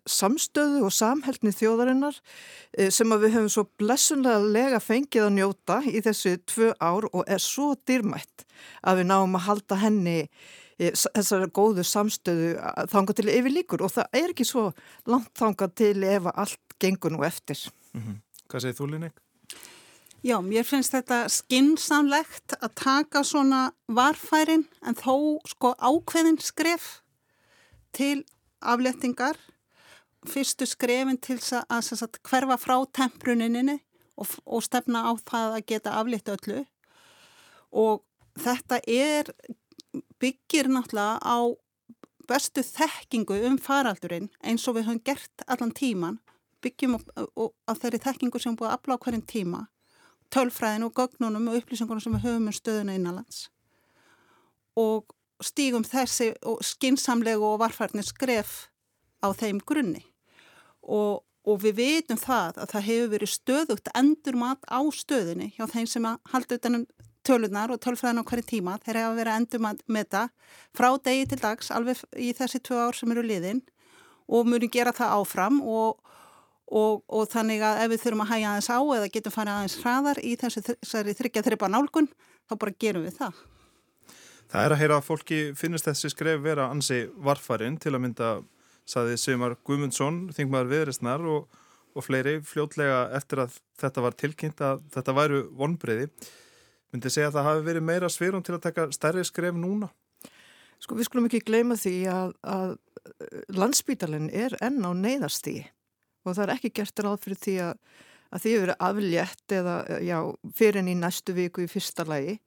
samstöðu 0.09 0.81
og 0.87 0.93
samhæltni 0.95 1.53
þjóðarinnar 1.53 2.17
eh, 2.77 2.89
sem 2.93 3.11
við 3.11 3.35
höfum 3.35 3.51
svo 3.53 3.65
blessunlega 3.79 4.41
lega 4.41 4.81
fengið 4.81 5.27
að 5.27 5.35
njóta 5.37 5.79
í 5.85 6.01
þessu 6.05 6.35
tvö 6.49 6.71
ár 6.81 7.07
og 7.11 7.29
er 7.29 7.41
svo 7.43 7.73
dýrmætt 7.87 8.47
að 8.81 9.01
við 9.01 9.09
náum 9.11 9.37
að 9.37 9.45
halda 9.47 9.79
henni 9.83 10.17
eh, 10.23 10.93
þessari 10.95 11.51
góðu 11.53 11.85
samstöðu 11.85 12.55
þanga 12.93 13.17
til 13.19 13.29
yfir 13.29 13.57
líkur 13.59 13.85
og 13.85 13.93
það 13.93 14.19
er 14.23 14.33
ekki 14.33 14.49
svo 14.49 14.65
langt 15.09 15.33
þanga 15.37 15.69
til 15.77 15.97
ef 16.15 16.29
allt 16.33 16.62
gengur 16.83 17.11
nú 17.15 17.23
eftir. 17.23 17.57
Mm 17.93 18.01
-hmm. 18.01 18.17
Hvað 18.49 18.61
segir 18.61 18.75
þú 18.79 18.89
Linnik? 18.91 19.15
Já, 20.23 20.37
mér 20.39 20.63
finnst 20.63 20.93
þetta 20.93 21.27
skinsamlegt 21.27 22.53
að 22.61 22.75
taka 22.79 23.23
svona 23.23 23.73
varfærin 23.87 24.67
en 24.87 24.95
þó 24.95 25.39
sko 25.45 25.73
ákveðin 25.75 26.39
skref 26.39 27.01
til 27.91 28.23
aflettingar 28.61 29.35
fyrstu 30.23 30.63
skrefin 30.65 31.19
til 31.19 31.35
að, 31.35 31.65
að 31.67 32.19
hverfa 32.23 32.57
frá 32.61 32.77
tempruninni 32.95 33.81
og, 34.15 34.31
og 34.45 34.63
stefna 34.63 35.03
á 35.09 35.11
það 35.19 35.57
að 35.57 35.67
geta 35.73 35.97
aflett 35.99 36.31
öllu 36.31 36.63
og 37.83 38.03
þetta 38.39 38.79
er 38.87 39.33
byggir 40.23 40.71
náttúrulega 40.71 41.19
á 41.19 41.37
bestu 42.29 42.63
þekkingu 42.63 43.41
um 43.49 43.57
faraldurinn 43.59 44.29
eins 44.39 44.63
og 44.69 44.77
við 44.77 44.87
höfum 44.87 45.03
gert 45.03 45.43
allan 45.47 45.75
tíman 45.75 46.21
byggjum 46.63 46.97
á, 46.97 47.71
þeirri 47.77 48.01
þekkingu 48.03 48.41
sem 48.41 48.57
búið 48.57 48.71
að 48.71 48.75
afla 48.77 48.97
á 48.97 49.03
hverjum 49.03 49.25
tíma 49.29 49.61
tölfræðin 50.33 50.87
og 50.87 50.95
gögnunum 50.97 51.51
og 51.51 51.59
upplýsingunum 51.61 52.01
sem 52.01 52.15
við 52.15 52.25
höfum 52.27 52.47
um 52.49 52.55
stöðuna 52.55 52.95
innanlands. 52.97 53.47
Og 54.79 55.13
stígum 55.43 55.85
þessi 55.85 56.31
skinsamlegu 56.65 57.45
og 57.45 57.59
varfarnir 57.61 58.05
skref 58.07 58.69
á 59.21 59.29
þeim 59.37 59.61
grunni. 59.61 60.03
Og, 60.83 61.21
og 61.45 61.61
við 61.63 61.77
veitum 61.79 62.19
það 62.19 62.63
að 62.63 62.73
það 62.73 62.87
hefur 62.89 63.11
verið 63.13 63.33
stöðugt 63.33 63.91
endur 63.99 64.39
mat 64.39 64.65
á 64.67 64.81
stöðinni 64.95 65.53
hjá 65.55 65.67
þeim 65.69 65.89
sem 65.89 66.07
að 66.09 66.21
halda 66.33 66.59
utanum 66.59 66.87
tölunar 67.23 67.71
og 67.71 67.79
tölfræðin 67.83 68.23
á 68.23 68.27
hverju 68.27 68.47
tíma. 68.49 68.79
Þeir 68.83 68.99
hafa 69.03 69.19
verið 69.19 69.37
endur 69.37 69.63
með 69.63 70.09
það 70.15 70.33
frá 70.75 70.89
degi 71.05 71.29
til 71.29 71.39
dags 71.43 71.71
alveg 71.71 72.03
í 72.19 72.33
þessi 72.35 72.59
tvö 72.63 72.81
ár 72.87 72.97
sem 72.97 73.13
eru 73.13 73.23
liðin 73.23 73.63
og 74.33 74.47
muni 74.47 74.69
gera 74.71 74.95
það 74.95 75.15
áfram 75.19 75.61
og, 75.61 75.99
og, 76.71 77.03
og 77.07 77.25
þannig 77.31 77.63
að 77.65 77.81
ef 77.83 77.91
við 77.91 78.03
þurfum 78.03 78.23
að 78.23 78.31
hægja 78.33 78.51
aðeins 78.51 78.69
á 78.71 78.79
eða 78.97 79.09
getum 79.13 79.33
farið 79.33 79.57
aðeins 79.57 79.79
hraðar 79.81 80.21
í 80.23 80.35
þessi, 80.39 80.63
þessi 80.83 81.17
þryggja 81.19 81.43
þrypa 81.47 81.69
nálgun 81.71 82.09
þá 82.49 82.55
bara 82.59 82.77
gerum 82.79 83.05
við 83.07 83.17
það. 83.19 83.41
Það 84.53 84.65
er 84.67 84.75
að 84.75 84.81
heyra 84.83 84.99
að 84.99 85.07
fólki 85.07 85.39
finnist 85.57 85.87
þessi 85.87 86.13
skref 86.13 86.43
vera 86.43 86.69
ansi 86.69 87.03
varfarinn 87.25 87.79
til 87.81 87.95
að 87.95 88.03
mynda, 88.05 88.29
saði 88.85 89.17
Sveimar 89.17 89.57
Guðmundsson, 89.65 90.27
þingmaður 90.35 90.71
viðristnar 90.73 91.25
og, 91.25 91.59
og 91.95 92.05
fleiri 92.05 92.37
fljótlega 92.45 93.07
eftir 93.17 93.43
að 93.45 93.57
þetta 93.81 94.05
var 94.05 94.17
tilkynnt 94.19 94.63
að 94.63 94.83
þetta 94.93 95.17
væru 95.17 95.43
vonbreiði. 95.57 96.09
Myndi 96.93 97.09
segja 97.09 97.31
að 97.31 97.39
það 97.39 97.47
hafi 97.49 97.65
verið 97.65 97.87
meira 97.87 98.09
svirum 98.13 98.43
til 98.45 98.57
að 98.57 98.65
taka 98.67 98.87
stærri 98.93 99.23
skref 99.25 99.57
núna? 99.57 99.89
Sko 100.83 100.99
við 100.99 101.07
skulum 101.07 101.29
ekki 101.29 101.41
gleyma 101.47 101.77
því 101.79 101.95
að, 102.11 102.35
að 102.43 102.75
landsbítalinn 103.55 104.27
er 104.29 104.53
enn 104.61 104.83
á 104.83 104.91
neyðastígi 104.93 105.63
og 106.23 106.33
það 106.33 106.43
er 106.45 106.55
ekki 106.55 106.73
gert 106.79 107.03
ráð 107.03 107.19
fyrir 107.25 107.41
því 107.43 107.55
að, 107.67 107.73
að 108.33 108.43
því 108.43 108.55
vera 108.63 108.79
aflétt 108.87 109.55
eða 109.59 109.75
já, 110.03 110.17
fyrir 110.55 110.81
enn 110.81 110.91
í 110.93 110.97
næstu 110.99 111.35
viku 111.37 111.65
í 111.65 111.71
fyrsta 111.71 112.07
lagi 112.07 112.39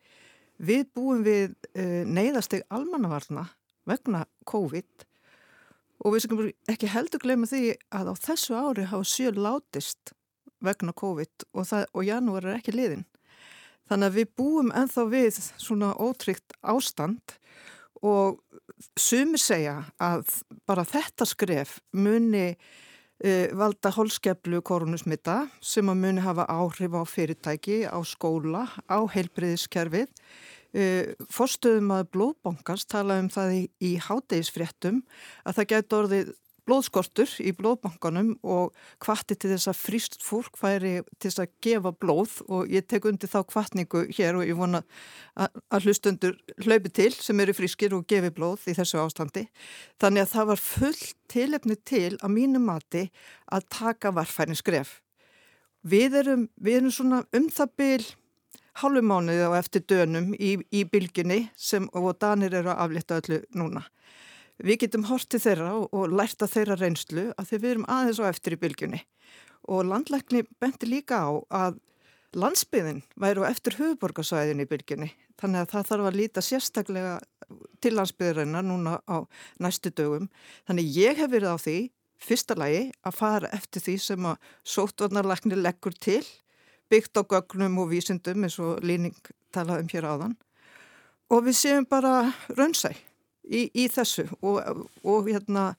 Við 0.56 0.86
búum 0.96 1.24
við 1.24 1.52
uh, 1.76 2.04
neyðasteg 2.08 2.64
almannavarna 2.72 3.44
vegna 3.86 4.24
COVID 4.48 5.04
og 6.04 6.14
við 6.14 6.24
skulum 6.24 6.70
ekki 6.70 6.88
heldur 6.92 7.20
glemja 7.22 7.50
því 7.52 7.64
að 7.96 8.12
á 8.12 8.14
þessu 8.24 8.56
ári 8.56 8.86
hafa 8.88 9.08
sjö 9.08 9.32
látist 9.36 10.14
vegna 10.64 10.94
COVID 10.96 11.46
og, 11.52 11.66
það, 11.68 11.84
og 11.92 12.06
janúar 12.08 12.48
er 12.48 12.58
ekki 12.58 12.74
liðin. 12.74 13.04
Þannig 13.86 14.08
að 14.08 14.16
við 14.16 14.32
búum 14.40 14.72
enþá 14.74 15.04
við 15.12 15.40
svona 15.60 15.92
ótryggt 16.00 16.56
ástand 16.64 17.36
og 18.02 18.40
sumi 18.98 19.38
segja 19.40 19.82
að 20.02 20.24
bara 20.68 20.84
þetta 20.88 21.28
skref 21.28 21.78
muni 21.92 22.56
valda 23.56 23.90
holskeplu 23.94 24.58
korunusmita 24.60 25.46
sem 25.64 25.88
að 25.88 26.02
muni 26.02 26.20
hafa 26.20 26.44
áhrif 26.52 26.92
á 26.92 27.02
fyrirtæki, 27.08 27.78
á 27.88 27.96
skóla, 28.04 28.66
á 28.92 28.98
heilbriðiskerfið 29.08 30.12
Uh, 30.76 31.14
Forstöðum 31.32 31.92
að 31.94 32.08
blóðbankans 32.12 32.84
tala 32.90 33.20
um 33.22 33.30
það 33.32 33.52
í, 33.54 33.60
í 33.80 33.90
hádegisfréttum 34.02 34.98
að 35.46 35.56
það 35.56 35.68
getur 35.70 36.02
orðið 36.02 36.32
blóðskortur 36.66 37.30
í 37.42 37.52
blóðbankanum 37.56 38.32
og 38.42 38.74
hvati 39.02 39.36
til 39.38 39.52
þess 39.52 39.70
að 39.70 39.78
fríst 39.80 40.18
fólk 40.24 40.58
færi 40.58 40.98
til 41.16 41.30
þess 41.30 41.42
að 41.44 41.54
gefa 41.64 41.92
blóð 41.94 42.34
og 42.46 42.72
ég 42.72 42.86
tek 42.90 43.06
undir 43.08 43.30
þá 43.30 43.38
kvartningu 43.52 44.04
hér 44.16 44.40
og 44.40 44.46
ég 44.48 44.58
vona 44.58 44.82
að, 45.38 45.60
hlustundur 45.86 46.36
hlaupi 46.64 46.92
til 46.98 47.12
sem 47.14 47.40
eru 47.44 47.54
frískir 47.56 47.96
og 47.96 48.06
gefi 48.10 48.32
blóð 48.34 48.68
í 48.70 48.76
þessu 48.76 49.00
ástandi. 49.02 49.46
Þannig 50.02 50.26
að 50.26 50.32
það 50.34 50.50
var 50.52 50.62
fullt 50.66 51.16
tilefni 51.32 51.78
til 51.86 52.12
að 52.20 52.36
mínu 52.36 52.62
mati 52.62 53.08
að 53.52 53.66
taka 53.78 54.14
varfærin 54.14 54.58
skref. 54.58 55.00
Við 55.86 56.20
erum, 56.22 56.48
við 56.58 56.80
erum 56.80 56.94
svona 56.94 57.24
um 57.36 57.50
það 57.52 57.76
byrj 57.78 58.14
hálfumánuði 58.76 59.46
á 59.48 59.52
eftir 59.56 59.84
dönum 59.88 60.32
í, 60.34 60.56
í 60.74 60.84
bylginni 60.84 61.46
sem 61.56 61.86
og 61.96 62.16
danir 62.20 62.54
eru 62.58 62.72
að 62.74 62.82
aflita 62.84 63.20
öllu 63.22 63.40
núna. 63.56 63.86
Við 64.62 64.80
getum 64.84 65.04
hortið 65.10 65.42
þeirra 65.44 65.72
og, 65.76 65.88
og 65.92 66.14
lært 66.16 66.42
að 66.42 66.54
þeirra 66.54 66.78
reynslu 66.80 67.26
að 67.36 67.50
þeir 67.50 67.60
við 67.62 67.70
erum 67.70 67.90
aðeins 67.92 68.20
á 68.22 68.24
eftir 68.30 68.56
í 68.56 68.60
bylginni 68.60 69.02
og 69.66 69.88
landlækni 69.88 70.44
benti 70.62 70.88
líka 70.88 71.18
á 71.26 71.30
að 71.50 71.80
landsbyðin 72.36 73.02
væru 73.20 73.44
eftir 73.48 73.76
höfuborgarsvæðin 73.80 74.62
í 74.62 74.68
bylginni 74.70 75.10
þannig 75.40 75.62
að 75.64 75.72
það 75.72 75.88
þarf 75.90 76.08
að 76.08 76.18
líta 76.20 76.44
sérstaklega 76.44 77.14
til 77.84 77.92
landsbyðurinnar 77.96 78.64
núna 78.66 78.96
á 79.04 79.28
næstu 79.62 79.92
dögum. 79.92 80.30
Þannig 80.68 80.96
ég 80.96 81.20
hef 81.20 81.30
verið 81.32 81.52
á 81.52 81.58
því 81.60 81.76
fyrsta 82.22 82.56
lagi 82.56 82.86
að 83.04 83.18
fara 83.18 83.52
eftir 83.56 83.84
því 83.84 83.96
sem 84.02 84.28
að 84.30 84.50
sótvarnarlækni 84.64 85.58
leggur 85.60 85.96
til 86.00 86.22
byggt 86.92 87.20
á 87.20 87.22
gögnum 87.28 87.82
og 87.82 87.90
vísindum 87.92 88.46
eins 88.46 88.58
og 88.62 88.80
Líning 88.84 89.16
talaði 89.52 89.84
um 89.84 89.92
hér 89.92 90.08
áðan. 90.08 90.36
Og 91.32 91.44
við 91.48 91.58
séum 91.58 91.86
bara 91.88 92.32
raunsæ 92.54 92.94
í, 93.46 93.68
í 93.74 93.86
þessu 93.92 94.26
og, 94.40 94.86
og 95.06 95.30
hérna 95.30 95.70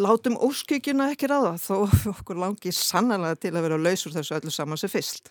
látum 0.00 0.36
óskykjuna 0.42 1.12
ekki 1.14 1.30
ráða 1.30 1.54
þó 1.62 1.86
okkur 2.14 2.40
langi 2.40 2.74
sannlega 2.74 3.38
til 3.38 3.54
að 3.54 3.66
vera 3.68 3.80
lausur 3.80 4.14
þessu 4.14 4.38
öllu 4.38 4.54
saman 4.54 4.80
sem 4.80 4.92
fyrst. 4.92 5.30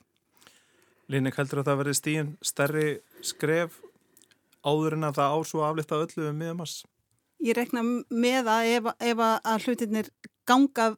Líning 1.11 1.35
heldur 1.35 1.61
að 1.61 1.69
það 1.69 1.79
verði 1.81 1.95
stíðin 1.99 2.33
stærri 2.43 2.87
skref 3.25 3.81
áður 4.63 4.97
en 4.97 5.09
að 5.09 5.19
það 5.19 5.37
ású 5.37 5.63
aflita 5.67 5.99
öllu 5.99 6.29
um 6.29 6.37
miðamars? 6.39 6.77
Ég 7.43 7.57
rekna 7.57 7.83
með 7.83 8.47
að 8.47 8.69
ef, 8.71 8.85
ef 9.03 9.23
að 9.25 9.65
hlutinir 9.67 10.09
ganga 10.47 10.93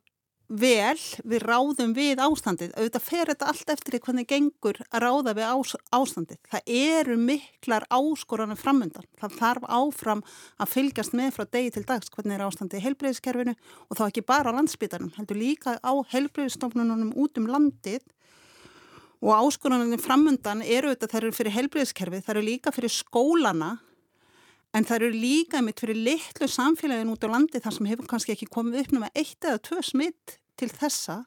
vel 0.47 0.97
við 1.25 1.43
ráðum 1.45 1.93
við 1.95 2.21
ástandið. 2.21 2.73
Auðvitað 2.77 3.05
fer 3.05 3.29
þetta 3.31 3.47
allt 3.49 3.71
eftir 3.73 3.97
hvernig 3.99 4.27
gengur 4.29 4.79
að 4.91 5.03
ráða 5.03 5.33
við 5.37 5.47
ás, 5.49 5.73
ástandið. 5.95 6.39
Það 6.51 6.73
eru 6.75 7.17
miklar 7.17 7.85
áskoranir 7.89 8.59
framöndan 8.59 9.07
það 9.19 9.37
þarf 9.39 9.69
áfram 9.79 10.25
að 10.61 10.73
fylgjast 10.75 11.15
með 11.17 11.31
frá 11.37 11.45
degi 11.49 11.73
til 11.75 11.85
dags 11.87 12.13
hvernig 12.13 12.37
er 12.37 12.45
ástandið 12.45 12.81
í 12.81 12.85
heilbreyðiskerfinu 12.85 13.55
og 13.89 13.97
þá 13.97 14.03
ekki 14.07 14.25
bara 14.25 14.53
á 14.53 14.57
landsbytarnum 14.59 15.15
heldur 15.17 15.41
líka 15.41 15.79
á 15.81 15.93
heilbreyðistofnunum 16.13 17.15
út 17.17 17.41
um 17.41 17.49
landið. 17.49 18.05
Og 19.25 19.33
áskoranir 19.33 20.01
framöndan 20.03 20.61
eru 20.61 20.91
auðvitað 20.91 21.11
það 21.11 21.21
eru 21.23 21.35
fyrir 21.39 21.55
heilbreyðiskerfið, 21.55 22.25
það 22.25 22.35
eru 22.35 22.45
líka 22.45 22.73
fyrir 22.75 22.93
skólana 22.93 23.77
En 24.75 24.83
það 24.83 24.97
eru 24.97 25.09
líka 25.15 25.61
mitt 25.63 25.79
fyrir 25.79 25.95
litlu 25.95 26.49
samfélagin 26.51 27.13
út 27.13 27.23
á 27.23 27.31
landi 27.31 27.61
þar 27.63 27.73
sem 27.77 27.87
hefur 27.87 28.09
kannski 28.11 28.33
ekki 28.33 28.49
komið 28.51 28.81
upp 28.81 28.91
náma 28.91 29.09
eitt 29.15 29.47
eða 29.47 29.61
tvö 29.63 29.79
smitt 29.87 30.35
til 30.59 30.67
þessa. 30.67 31.21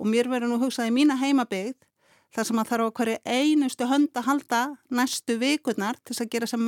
Og 0.00 0.08
mér 0.08 0.30
verður 0.32 0.54
nú 0.54 0.60
hugsað 0.62 0.88
í 0.88 0.94
mína 0.96 1.18
heimabegð 1.20 1.76
þar 2.32 2.48
sem 2.48 2.60
að 2.62 2.70
þarf 2.70 2.88
á 2.88 2.96
hverju 2.96 3.18
einustu 3.36 3.88
hönd 3.90 4.16
að 4.16 4.28
halda 4.30 4.62
næstu 4.88 5.36
vikurnar 5.40 6.00
til 6.04 6.16
að 6.16 6.32
gera 6.32 6.48
sem 6.48 6.64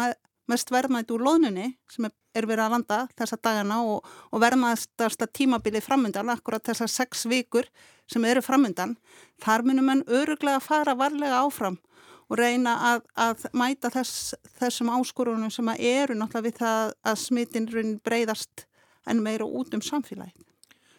mest 0.48 0.72
verðmætt 0.72 1.10
úr 1.12 1.24
loðnunni 1.24 1.70
sem 1.92 2.08
er, 2.08 2.12
er 2.36 2.48
verið 2.48 2.66
að 2.66 2.74
landa 2.76 3.00
þessa 3.16 3.40
dagana 3.40 3.80
og, 3.88 4.04
og 4.32 4.44
verðmaðastasta 4.44 5.28
tímabilið 5.32 5.84
framöndan, 5.88 6.28
akkurat 6.32 6.64
þessar 6.64 6.92
sex 6.92 7.24
vikur 7.28 7.68
sem 8.08 8.24
eru 8.24 8.44
framöndan, 8.44 8.96
þar 9.44 9.64
munum 9.64 9.92
enn 9.92 10.06
öruglega 10.08 10.60
að 10.60 10.68
fara 10.68 10.96
varlega 10.96 11.42
áfram 11.44 11.80
og 12.28 12.40
reyna 12.40 12.74
að, 12.92 13.04
að 13.16 13.46
mæta 13.56 13.90
þess, 13.92 14.34
þessum 14.60 14.92
áskorunum 14.92 15.52
sem 15.52 15.70
eru 15.76 16.16
náttúrulega 16.18 16.46
við 16.48 16.58
það 16.60 16.92
að 17.08 17.22
smittin 17.22 17.70
breyðast 18.04 18.66
enn 19.08 19.22
meira 19.24 19.48
út 19.48 19.72
um 19.74 19.84
samfélagið. 19.84 20.44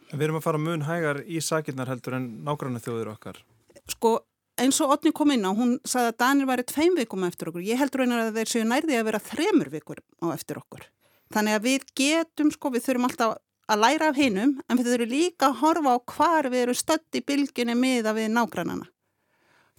Við 0.10 0.26
erum 0.26 0.40
að 0.40 0.48
fara 0.48 0.62
mun 0.62 0.88
hægar 0.88 1.22
í 1.30 1.42
sakirnar 1.46 1.90
heldur 1.92 2.18
en 2.18 2.30
nágrannu 2.46 2.82
þjóður 2.82 3.12
okkar. 3.14 3.44
Sko 3.90 4.16
eins 4.60 4.80
og 4.84 4.96
Otni 4.96 5.12
kom 5.16 5.32
inn 5.34 5.46
á, 5.46 5.54
hún 5.56 5.78
sagði 5.88 6.12
að 6.12 6.18
Danir 6.24 6.50
væri 6.50 6.66
tveim 6.68 6.96
vikum 6.98 7.28
eftir 7.28 7.52
okkur. 7.52 7.66
Ég 7.66 7.80
heldur 7.80 8.04
raunar 8.04 8.26
að 8.26 8.40
þeir 8.40 8.52
séu 8.54 8.66
nærði 8.68 8.98
að 8.98 9.06
vera 9.12 9.22
þremur 9.30 9.70
vikur 9.74 10.02
á 10.02 10.26
eftir 10.34 10.60
okkur. 10.60 10.88
Þannig 11.30 11.60
að 11.60 11.68
við 11.68 11.86
getum, 12.00 12.50
sko, 12.52 12.72
við 12.74 12.88
þurfum 12.88 13.06
alltaf 13.06 13.36
að 13.70 13.84
læra 13.84 14.10
af 14.10 14.18
hinnum, 14.18 14.56
en 14.66 14.80
við 14.80 14.90
þurfum 14.90 15.14
líka 15.14 15.50
að 15.52 15.60
horfa 15.62 15.94
á 15.94 15.98
hvar 16.10 16.50
við 16.50 16.64
erum 16.64 16.80
stödd 16.80 17.20
í 17.20 17.22
bylginni 17.22 17.76
miða 17.78 18.16
við 18.18 18.32
nágrannana. 18.34 18.90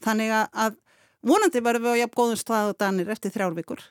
Þannig 0.00 0.37
að 0.38 0.78
vonandi 1.27 1.62
verðum 1.65 1.89
við 1.89 1.97
á 1.97 2.03
jafn 2.03 2.17
góðum 2.17 2.41
stað 2.41 2.73
á 2.73 2.79
Danir 2.85 3.12
eftir 3.12 3.35
þrjárvikur. 3.35 3.83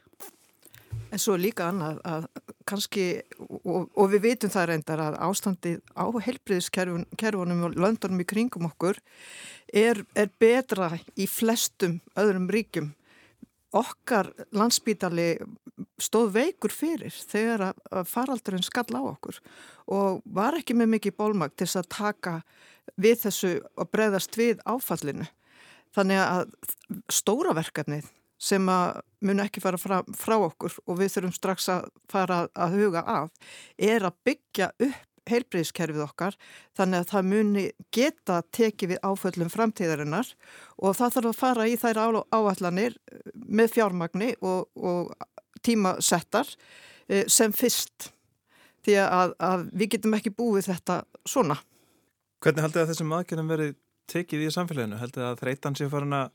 En 1.09 1.21
svo 1.21 1.35
líka 1.41 1.69
annað 1.71 1.99
að 2.05 2.27
kannski, 2.69 3.05
og, 3.39 3.87
og 3.97 4.11
við 4.11 4.25
vitum 4.27 4.51
það 4.53 4.67
reyndar 4.69 5.01
að 5.01 5.17
ástandið 5.25 5.79
á 5.97 6.05
helbriðiskerfunum 6.05 7.65
og 7.65 7.77
löndunum 7.81 8.21
í 8.21 8.27
kringum 8.29 8.67
okkur 8.69 8.99
er, 9.73 10.03
er 10.13 10.29
betra 10.41 10.91
í 11.17 11.25
flestum 11.29 11.97
öðrum 12.19 12.49
ríkjum. 12.53 12.91
Okkar 13.73 14.31
landsbítali 14.53 15.31
stóð 16.01 16.31
veikur 16.37 16.73
fyrir 16.73 17.13
þegar 17.13 17.71
að 17.71 18.07
faraldurinn 18.09 18.65
skall 18.65 18.89
á 18.97 19.01
okkur 19.01 19.41
og 19.89 20.21
var 20.25 20.57
ekki 20.57 20.77
með 20.77 20.93
mikið 20.95 21.17
bólmag 21.17 21.53
til 21.55 21.67
þess 21.67 21.81
að 21.81 21.91
taka 21.95 22.35
við 22.97 23.21
þessu 23.25 23.53
og 23.77 23.89
breyðast 23.93 24.37
við 24.37 24.61
áfallinu. 24.65 25.25
Þannig 25.95 26.21
að 26.21 26.55
stóra 27.11 27.55
verkefnið 27.57 28.07
sem 28.39 28.69
að 28.71 29.01
mun 29.27 29.43
ekki 29.43 29.61
fara 29.63 29.79
frá, 29.81 29.99
frá 30.15 30.37
okkur 30.37 30.77
og 30.87 30.99
við 31.01 31.11
þurfum 31.15 31.35
strax 31.35 31.67
að 31.73 31.89
fara 32.11 32.45
að 32.55 32.77
huga 32.79 33.03
af, 33.03 33.31
er 33.75 34.05
að 34.07 34.19
byggja 34.27 34.69
upp 34.79 35.05
heilbreyðskerfið 35.29 36.03
okkar 36.03 36.37
þannig 36.77 37.03
að 37.03 37.09
það 37.11 37.27
muni 37.33 37.65
geta 37.93 38.39
tekið 38.55 38.93
við 38.93 39.01
áföllum 39.05 39.51
framtíðarinnar 39.53 40.31
og 40.77 40.95
það 40.97 41.15
þarf 41.15 41.31
að 41.31 41.39
fara 41.39 41.67
í 41.69 41.75
þær 41.79 42.01
áallanir 42.33 42.95
með 43.33 43.75
fjármagni 43.75 44.31
og, 44.39 44.69
og 44.75 45.11
tímasettar 45.65 46.49
eh, 47.07 47.25
sem 47.29 47.53
fyrst 47.55 48.11
því 48.85 48.97
að, 49.03 49.35
að 49.43 49.67
við 49.75 49.95
getum 49.95 50.15
ekki 50.17 50.33
búið 50.33 50.71
þetta 50.71 51.01
svona. 51.27 51.59
Hvernig 52.39 52.63
það 52.63 52.81
að 52.85 52.91
þessum 52.93 53.15
aðgjörnum 53.17 53.51
verið 53.51 53.73
tekið 54.09 54.45
í 54.47 54.51
samfélaginu? 54.53 54.99
Heldur 55.01 55.23
það 55.23 55.31
að 55.31 55.41
þreytan 55.43 55.79
sé 55.79 55.89
farin 55.91 56.17
að 56.19 56.29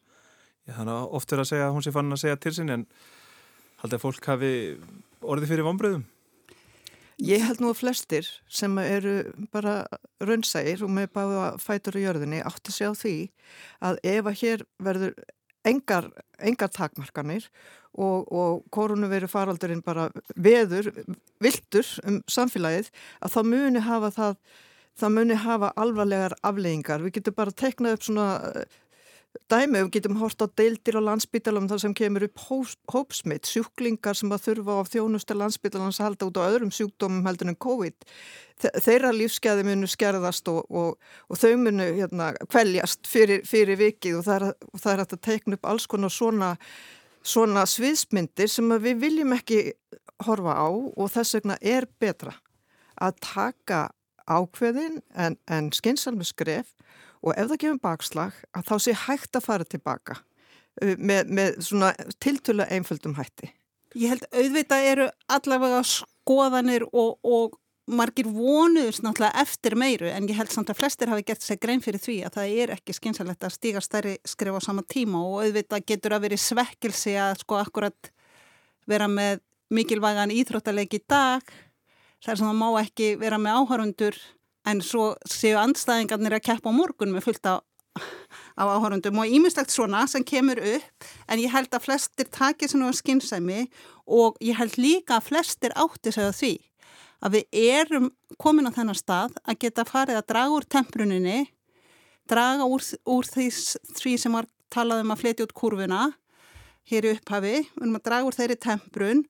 Já, 0.64 0.80
oft 0.88 1.32
er 1.32 1.42
að 1.42 1.50
segja 1.50 1.68
að 1.68 1.74
hún 1.76 1.84
sé 1.84 1.92
fann 1.92 2.14
að 2.14 2.22
segja 2.22 2.40
til 2.40 2.54
sinni 2.56 2.72
en 2.72 2.84
haldið 3.82 3.98
að 3.98 4.04
fólk 4.06 4.28
hafi 4.30 4.52
orði 5.20 5.48
fyrir 5.50 5.66
vonbröðum? 5.66 6.06
Ég 7.20 7.44
held 7.44 7.60
nú 7.62 7.68
að 7.70 7.82
flestir 7.82 8.28
sem 8.50 8.72
eru 8.80 9.12
bara 9.52 9.84
raunsægir 10.24 10.82
og 10.86 10.90
með 10.90 11.12
báða 11.14 11.50
fætur 11.62 12.00
í 12.00 12.06
jörðinni 12.06 12.40
átti 12.42 12.72
segja 12.74 12.90
á 12.90 13.00
því 13.02 13.14
að 13.90 14.00
ef 14.14 14.30
að 14.30 14.38
hér 14.40 14.64
verður 14.88 15.12
engar, 15.68 16.08
engar 16.40 16.72
takmarkanir 16.72 17.46
og, 17.92 18.24
og 18.32 18.64
korunu 18.74 19.12
verið 19.12 19.34
faraldurinn 19.36 19.84
bara 19.84 20.08
veður, 20.34 20.90
vildur 21.44 21.92
um 22.08 22.22
samfélagið 22.24 22.88
að 23.20 23.36
það 23.36 23.50
muni 23.52 23.84
hafa 23.84 24.10
það, 24.16 24.40
það 25.00 25.14
muni 25.18 25.36
hafa 25.42 25.72
alvarlegar 25.80 26.36
afleggingar. 26.42 27.04
Við 27.04 27.18
getum 27.18 27.38
bara 27.38 27.54
teiknað 27.54 27.98
upp 27.98 28.08
svona 28.08 28.28
dæmi, 29.50 29.82
við 29.82 29.90
getum 29.96 30.18
hort 30.20 30.42
á 30.42 30.46
deildir 30.46 30.98
á 30.98 31.02
landsbytalan 31.02 31.68
þar 31.70 31.80
sem 31.82 31.94
kemur 31.96 32.26
upp 32.28 32.42
hópsmitt, 32.92 33.48
sjúklingar 33.50 34.16
sem 34.18 34.32
að 34.32 34.44
þurfa 34.48 34.78
á 34.78 34.82
þjónusta 34.92 35.36
landsbytalans 35.38 35.98
að 36.00 36.08
halda 36.08 36.28
út 36.28 36.38
á 36.38 36.46
öðrum 36.46 36.72
sjúkdómum 36.74 37.26
heldur 37.26 37.50
en 37.50 37.58
COVID 37.58 38.06
þeirra 38.62 39.10
lífskeiði 39.14 39.66
munu 39.66 39.88
skerðast 39.90 40.48
og, 40.52 40.62
og, 40.70 40.98
og 41.28 41.40
þau 41.40 41.56
munu 41.64 41.88
hérna, 41.98 42.30
kvæljast 42.46 43.08
fyrir, 43.10 43.42
fyrir 43.48 43.80
vikið 43.80 44.20
og 44.20 44.28
það 44.28 44.36
er, 44.36 44.46
og 44.70 44.84
það 44.84 44.92
er 44.92 45.04
að 45.04 45.16
teikna 45.26 45.58
upp 45.58 45.70
alls 45.72 45.88
konar 45.90 46.14
svona, 46.14 46.52
svona 47.22 47.66
sviðsmyndir 47.68 48.50
sem 48.50 48.76
við 48.86 49.02
viljum 49.02 49.34
ekki 49.36 49.60
horfa 50.24 50.54
á 50.54 50.68
og 50.70 51.10
þess 51.10 51.40
vegna 51.40 51.58
er 51.60 51.88
betra 52.00 52.36
að 53.02 53.18
taka 53.26 53.88
ákveðin 54.30 55.00
en, 55.14 55.36
en 55.50 55.72
skynnsalmi 55.74 56.26
skref 56.28 56.72
og 57.24 57.34
ef 57.36 57.50
það 57.50 57.60
gefur 57.64 57.82
bakslag 57.82 58.38
að 58.54 58.70
þá 58.70 58.74
sé 58.84 58.96
hægt 59.06 59.36
að 59.38 59.46
fara 59.48 59.68
tilbaka 59.68 60.18
uh, 60.20 60.94
með, 60.98 61.28
með 61.28 61.60
svona 61.64 61.92
tiltölu 62.22 62.66
einföldum 62.68 63.16
hætti. 63.18 63.50
Ég 63.94 64.10
held 64.10 64.24
auðvitað 64.34 64.88
eru 64.90 65.10
allavega 65.30 65.84
skoðanir 65.86 66.86
og, 66.90 67.20
og 67.22 67.54
margir 67.86 68.26
vonuðs 68.32 69.02
náttúrulega 69.04 69.42
eftir 69.44 69.76
meiru 69.76 70.08
en 70.08 70.26
ég 70.28 70.38
held 70.38 70.52
samt 70.52 70.70
að 70.72 70.78
flestir 70.80 71.10
hafi 71.12 71.26
gett 71.28 71.44
sér 71.44 71.60
grein 71.60 71.82
fyrir 71.84 72.00
því 72.00 72.16
að 72.24 72.38
það 72.38 72.54
er 72.62 72.72
ekki 72.78 72.96
skynsalegt 72.96 73.44
að 73.44 73.56
stíga 73.58 73.82
stærri 73.84 74.14
skrif 74.24 74.56
á 74.56 74.60
sama 74.64 74.84
tíma 74.88 75.20
og 75.20 75.44
auðvitað 75.44 75.84
getur 75.92 76.16
að 76.16 76.24
veri 76.24 76.38
svekkilsi 76.40 77.16
að 77.20 77.36
sko 77.42 77.60
akkurat 77.60 78.10
vera 78.88 79.08
með 79.10 79.42
mikilvægan 79.74 80.32
íþróttalegi 80.32 81.00
í 81.00 81.04
dag 81.08 81.54
þar 82.24 82.40
sem 82.40 82.48
það 82.48 82.58
má 82.60 82.68
ekki 82.80 83.12
vera 83.20 83.38
með 83.40 83.60
áhörundur 83.60 84.18
en 84.64 84.80
svo 84.84 85.12
séu 85.28 85.58
andstæðingarnir 85.60 86.38
að 86.38 86.46
keppa 86.48 86.72
á 86.72 86.74
morgun 86.74 87.12
með 87.12 87.26
fullt 87.28 87.48
á, 87.48 87.60
á 88.56 88.64
áhörundum 88.64 89.20
og 89.20 89.28
ímyndslegt 89.28 89.72
svona 89.74 90.06
sem 90.10 90.24
kemur 90.24 90.58
upp. 90.58 91.08
En 91.28 91.42
ég 91.42 91.52
held 91.52 91.72
að 91.74 91.84
flestir 91.84 92.30
takir 92.32 92.72
svona 92.72 92.94
skynsæmi 92.96 93.66
og 94.08 94.40
ég 94.40 94.56
held 94.56 94.78
líka 94.80 95.18
að 95.18 95.28
flestir 95.28 95.76
átti 95.76 96.14
segja 96.14 96.32
því 96.32 96.54
að 97.24 97.38
við 97.38 97.60
erum 97.76 98.10
komin 98.40 98.68
á 98.68 98.76
þennan 98.76 98.98
stað 98.98 99.36
að 99.44 99.60
geta 99.64 99.86
farið 99.88 100.20
að 100.20 100.28
draga 100.32 100.56
úr 100.58 100.66
tempruninni, 100.68 101.38
draga 102.28 102.66
úr, 102.68 102.84
úr 103.08 103.28
því, 103.28 103.48
því 103.96 104.12
sem 104.20 104.36
var 104.36 104.48
talað 104.72 105.04
um 105.04 105.14
að 105.14 105.22
fletja 105.22 105.46
út 105.46 105.56
kurvuna 105.56 106.10
hér 106.90 107.08
í 107.08 107.14
upphafi, 107.14 107.56
við 107.64 107.80
erum 107.80 107.96
að 107.96 108.06
draga 108.08 108.28
úr 108.28 108.36
þeirri 108.36 108.58
temprun 108.60 109.24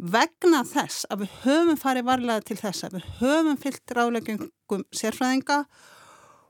vegna 0.00 0.62
þess 0.64 1.04
að 1.12 1.24
við 1.24 1.34
höfum 1.44 1.78
farið 1.80 2.06
varlega 2.08 2.44
til 2.48 2.56
þess 2.60 2.86
að 2.86 2.96
við 2.96 3.08
höfum 3.20 3.58
fyllt 3.60 3.94
ráðleggingum 3.96 4.84
sérfræðinga 4.96 5.58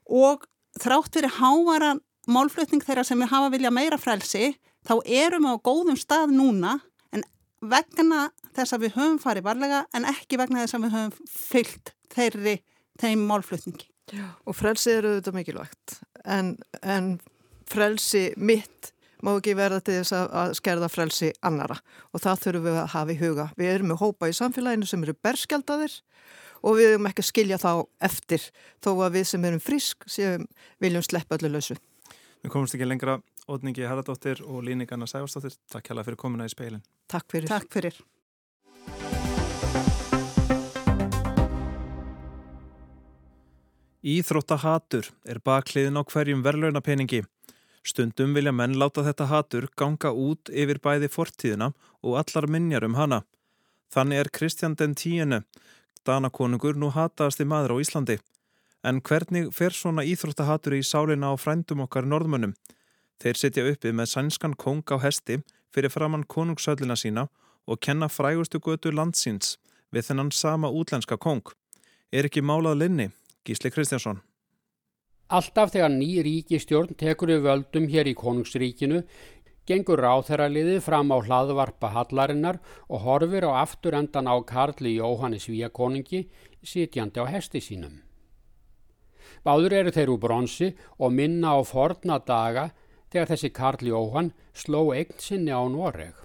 og 0.06 0.46
þrátt 0.78 1.16
fyrir 1.16 1.34
hávaran 1.40 2.02
málflutning 2.30 2.84
þeirra 2.84 3.04
sem 3.06 3.18
við 3.18 3.32
hafa 3.32 3.50
vilja 3.54 3.72
meira 3.74 3.98
frelsi 3.98 4.52
þá 4.86 4.94
erum 5.04 5.48
við 5.48 5.58
á 5.58 5.64
góðum 5.66 5.98
stað 5.98 6.34
núna 6.36 6.76
en 7.10 7.24
vegna 7.60 8.28
þess 8.54 8.76
að 8.76 8.86
við 8.86 8.96
höfum 8.98 9.18
farið 9.22 9.48
varlega 9.48 9.82
en 9.96 10.06
ekki 10.12 10.38
vegna 10.40 10.62
þess 10.62 10.78
að 10.78 10.86
við 10.86 10.96
höfum 10.98 11.34
fyllt 11.34 11.94
þeirri 12.14 12.56
þeim 13.00 13.26
málflutningi. 13.26 13.88
Og 14.46 14.56
frelsi 14.58 14.94
eru 14.98 15.16
þetta 15.18 15.34
mikilvægt 15.34 16.00
en, 16.26 16.56
en 16.82 17.12
frelsi 17.70 18.30
mitt 18.36 18.92
má 19.24 19.32
ekki 19.34 19.56
verða 19.58 19.80
til 19.84 19.98
þess 19.98 20.14
að 20.16 20.54
skerða 20.58 20.90
frelsi 20.92 21.32
annara 21.46 21.78
og 22.10 22.22
það 22.24 22.44
þurfum 22.44 22.68
við 22.68 22.78
að 22.80 22.92
hafa 22.94 23.14
í 23.14 23.18
huga. 23.20 23.48
Við 23.58 23.72
erum 23.74 23.92
með 23.92 24.02
hópa 24.04 24.30
í 24.30 24.36
samfélaginu 24.36 24.88
sem 24.88 25.04
eru 25.06 25.16
berskjaldadir 25.26 25.96
og 26.60 26.78
við 26.78 26.94
erum 26.94 27.10
ekki 27.10 27.24
að 27.24 27.30
skilja 27.30 27.60
þá 27.60 27.72
eftir 28.10 28.46
þó 28.84 28.92
að 28.96 29.18
við 29.18 29.26
sem 29.32 29.46
erum 29.50 29.64
frisk 29.64 30.08
sem 30.10 30.46
viljum 30.82 31.04
sleppa 31.06 31.38
öllu 31.38 31.52
lausu. 31.56 31.76
Við 32.40 32.54
komumst 32.54 32.76
ekki 32.76 32.88
lengra. 32.88 33.20
Ótningi 33.50 33.82
Haraldóttir 33.82 34.44
og 34.46 34.62
Líningarna 34.62 35.08
Sæfarsdóttir, 35.10 35.56
takk 35.72 35.88
hjá 35.88 35.96
það 35.96 36.04
fyrir 36.06 36.18
komuna 36.20 36.46
í 36.46 36.52
speilin. 36.52 36.82
Takk 37.10 37.26
fyrir. 37.32 37.50
Takk 37.50 37.72
fyrir. 37.72 37.96
Íþróttahatur 44.00 45.10
er 45.28 45.42
bakliðin 45.44 45.98
á 45.98 46.02
hverjum 46.08 46.44
verðlaunapeningi. 46.46 47.24
Stundum 47.86 48.34
vilja 48.36 48.52
menn 48.52 48.76
láta 48.78 49.04
þetta 49.06 49.26
hatur 49.30 49.68
ganga 49.76 50.12
út 50.12 50.50
yfir 50.52 50.80
bæði 50.84 51.08
fortíðina 51.08 51.70
og 52.02 52.18
allar 52.20 52.46
minjar 52.48 52.84
um 52.84 52.96
hana. 52.98 53.22
Þannig 53.90 54.20
er 54.20 54.30
Kristján 54.30 54.76
den 54.76 54.94
tíinu, 54.94 55.42
Danakonungur, 56.06 56.76
nú 56.76 56.92
hataðasti 56.94 57.44
maður 57.44 57.76
á 57.76 57.82
Íslandi. 57.82 58.18
En 58.84 59.00
hvernig 59.04 59.50
fer 59.52 59.74
svona 59.76 60.04
íþróttahatur 60.08 60.76
í 60.78 60.84
sálinna 60.84 61.32
á 61.32 61.36
frændum 61.36 61.82
okkar 61.84 62.06
norðmönnum? 62.08 62.54
Þeir 63.20 63.36
sitja 63.36 63.66
uppið 63.68 63.96
með 63.96 64.12
sænskan 64.14 64.56
kong 64.56 64.84
á 64.88 64.96
hesti 65.02 65.42
fyrir 65.74 65.92
framann 65.92 66.24
konungssöllina 66.24 66.96
sína 66.96 67.26
og 67.66 67.80
kenna 67.84 68.08
frægustu 68.08 68.60
götu 68.64 68.92
landsins 68.94 69.58
við 69.92 70.08
þennan 70.08 70.32
sama 70.32 70.70
útlenska 70.72 71.18
kong. 71.18 71.44
Er 72.12 72.28
ekki 72.28 72.40
málað 72.40 72.80
linni? 72.80 73.10
Gísli 73.44 73.70
Kristjánsson. 73.70 74.22
Alltaf 75.30 75.70
þegar 75.70 75.92
ný 75.94 76.08
ríkistjórn 76.26 76.96
tekur 76.98 77.30
við 77.30 77.44
völdum 77.44 77.84
hér 77.92 78.08
í 78.10 78.16
konungsríkinu 78.18 79.04
gengur 79.70 80.00
ráþæraliðið 80.02 80.80
fram 80.82 81.12
á 81.14 81.22
hlaðvarpa 81.22 81.92
hallarinnar 81.94 82.58
og 82.90 83.04
horfir 83.04 83.46
á 83.46 83.62
afturendan 83.62 84.26
á 84.26 84.34
Karli 84.42 84.96
Jóhannes 84.96 85.46
Víakoningi 85.46 86.24
sitjandi 86.66 87.22
á 87.22 87.30
hesti 87.30 87.62
sínum. 87.62 88.00
Báður 89.46 89.76
eru 89.78 89.94
þeir 89.94 90.10
úr 90.16 90.20
bronsi 90.26 90.72
og 90.98 91.14
minna 91.14 91.54
á 91.54 91.62
forna 91.62 92.18
daga 92.18 92.72
þegar 93.12 93.30
þessi 93.30 93.52
Karl 93.54 93.86
Jóhann 93.86 94.34
sló 94.50 94.82
eign 94.90 95.14
sinni 95.22 95.54
á 95.54 95.62
Noreg. 95.70 96.18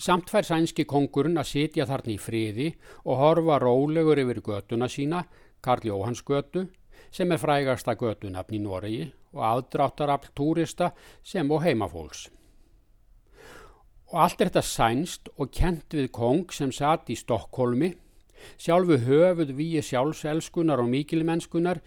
Samt 0.00 0.32
fær 0.32 0.46
sænski 0.46 0.88
kongurinn 0.88 1.36
að 1.36 1.52
sitja 1.52 1.84
þarna 1.84 2.16
í 2.16 2.18
friði 2.22 2.72
og 3.04 3.20
horfa 3.20 3.60
rólegur 3.60 4.24
yfir 4.24 4.40
götuna 4.40 4.88
sína, 4.88 5.26
Karl 5.60 5.84
Jóhanns 5.84 6.22
götu, 6.24 6.68
sem 7.10 7.32
er 7.32 7.40
frægasta 7.40 7.94
götunafn 7.98 8.56
í 8.56 8.60
Noregi 8.62 9.06
og 9.34 9.44
aðdráttarafl 9.50 10.32
túrista 10.36 10.92
sem 11.22 11.50
og 11.50 11.62
heimafólks. 11.64 12.28
Og 14.08 14.20
allt 14.24 14.40
er 14.40 14.48
þetta 14.48 14.64
sænst 14.64 15.28
og 15.36 15.50
kent 15.52 15.92
við 15.92 16.10
kong 16.16 16.52
sem 16.52 16.72
satt 16.72 17.10
í 17.12 17.16
Stokkólmi, 17.18 17.92
sjálfu 18.56 18.96
höfuð 19.04 19.52
við 19.58 19.82
sjálfselskunar 19.84 20.80
og 20.80 20.88
mikilmennskunar 20.94 21.82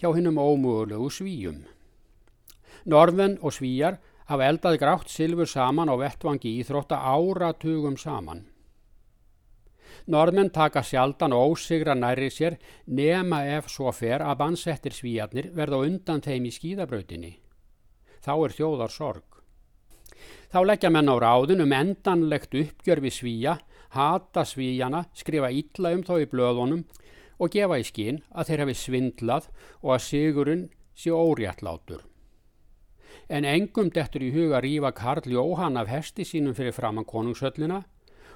hjá 0.00 0.10
hinnum 0.16 0.40
ómögulegu 0.40 1.10
svíjum. 1.14 1.60
Norðmenn 2.90 3.38
og 3.44 3.54
svíjar 3.54 4.00
hafa 4.30 4.46
eldað 4.46 4.80
grátt 4.80 5.10
silfur 5.12 5.46
saman 5.46 5.90
á 5.90 5.94
vettvangi 6.00 6.56
íþrótta 6.62 6.98
áratugum 6.98 7.98
saman. 7.98 8.49
Norðmenn 10.06 10.50
taka 10.54 10.82
sjaldan 10.86 11.34
ósigra 11.36 11.94
næri 11.94 12.30
sér 12.32 12.56
nema 12.86 13.42
ef 13.58 13.68
svo 13.68 13.92
fer 13.92 14.24
að 14.24 14.38
bannsettir 14.40 14.96
svíjarnir 14.96 15.50
verða 15.56 15.82
undan 15.86 16.22
þeim 16.24 16.46
í 16.48 16.54
skíðabrautinni. 16.54 17.32
Þá 18.24 18.32
er 18.36 18.56
þjóðar 18.56 18.94
sorg. 18.94 19.26
Þá 20.50 20.60
leggja 20.66 20.90
menn 20.90 21.12
á 21.12 21.16
ráðin 21.20 21.62
um 21.64 21.72
endanlegt 21.72 22.54
uppgjör 22.56 23.00
við 23.04 23.16
svíja, 23.16 23.58
hata 23.94 24.44
svíjana, 24.44 25.04
skrifa 25.14 25.50
ítla 25.50 25.94
um 25.94 26.02
þá 26.06 26.14
í 26.24 26.28
blöðunum 26.30 26.84
og 27.40 27.52
gefa 27.54 27.78
í 27.80 27.86
skinn 27.86 28.20
að 28.30 28.50
þeir 28.50 28.62
hafi 28.64 28.76
svindlað 28.76 29.50
og 29.80 29.94
að 29.96 30.06
sigurinn 30.08 30.64
sé 30.94 31.14
óréttlátur. 31.14 32.02
En 33.30 33.46
engum 33.46 33.92
dettur 33.94 34.24
í 34.26 34.32
huga 34.34 34.60
rífa 34.60 34.90
Karl 34.92 35.30
Jóhann 35.30 35.78
af 35.78 35.88
hesti 35.90 36.26
sínum 36.26 36.54
fyrir 36.58 36.74
framann 36.74 37.06
konungshöllina 37.06 37.84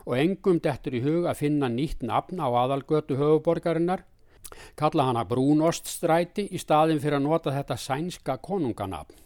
og 0.05 0.17
engum 0.19 0.61
dettur 0.61 0.97
í 0.99 1.03
hug 1.05 1.29
að 1.29 1.40
finna 1.40 1.69
nýtt 1.73 2.05
nafn 2.05 2.40
á 2.40 2.49
aðalgötu 2.49 3.17
höfuborgarinnar, 3.21 4.05
kalla 4.77 5.09
hana 5.09 5.25
Brúnoststræti 5.29 6.47
í 6.53 6.61
staðin 6.61 7.01
fyrir 7.03 7.19
að 7.19 7.27
nota 7.29 7.55
þetta 7.55 7.79
sænska 7.81 8.37
konunganafn. 8.45 9.17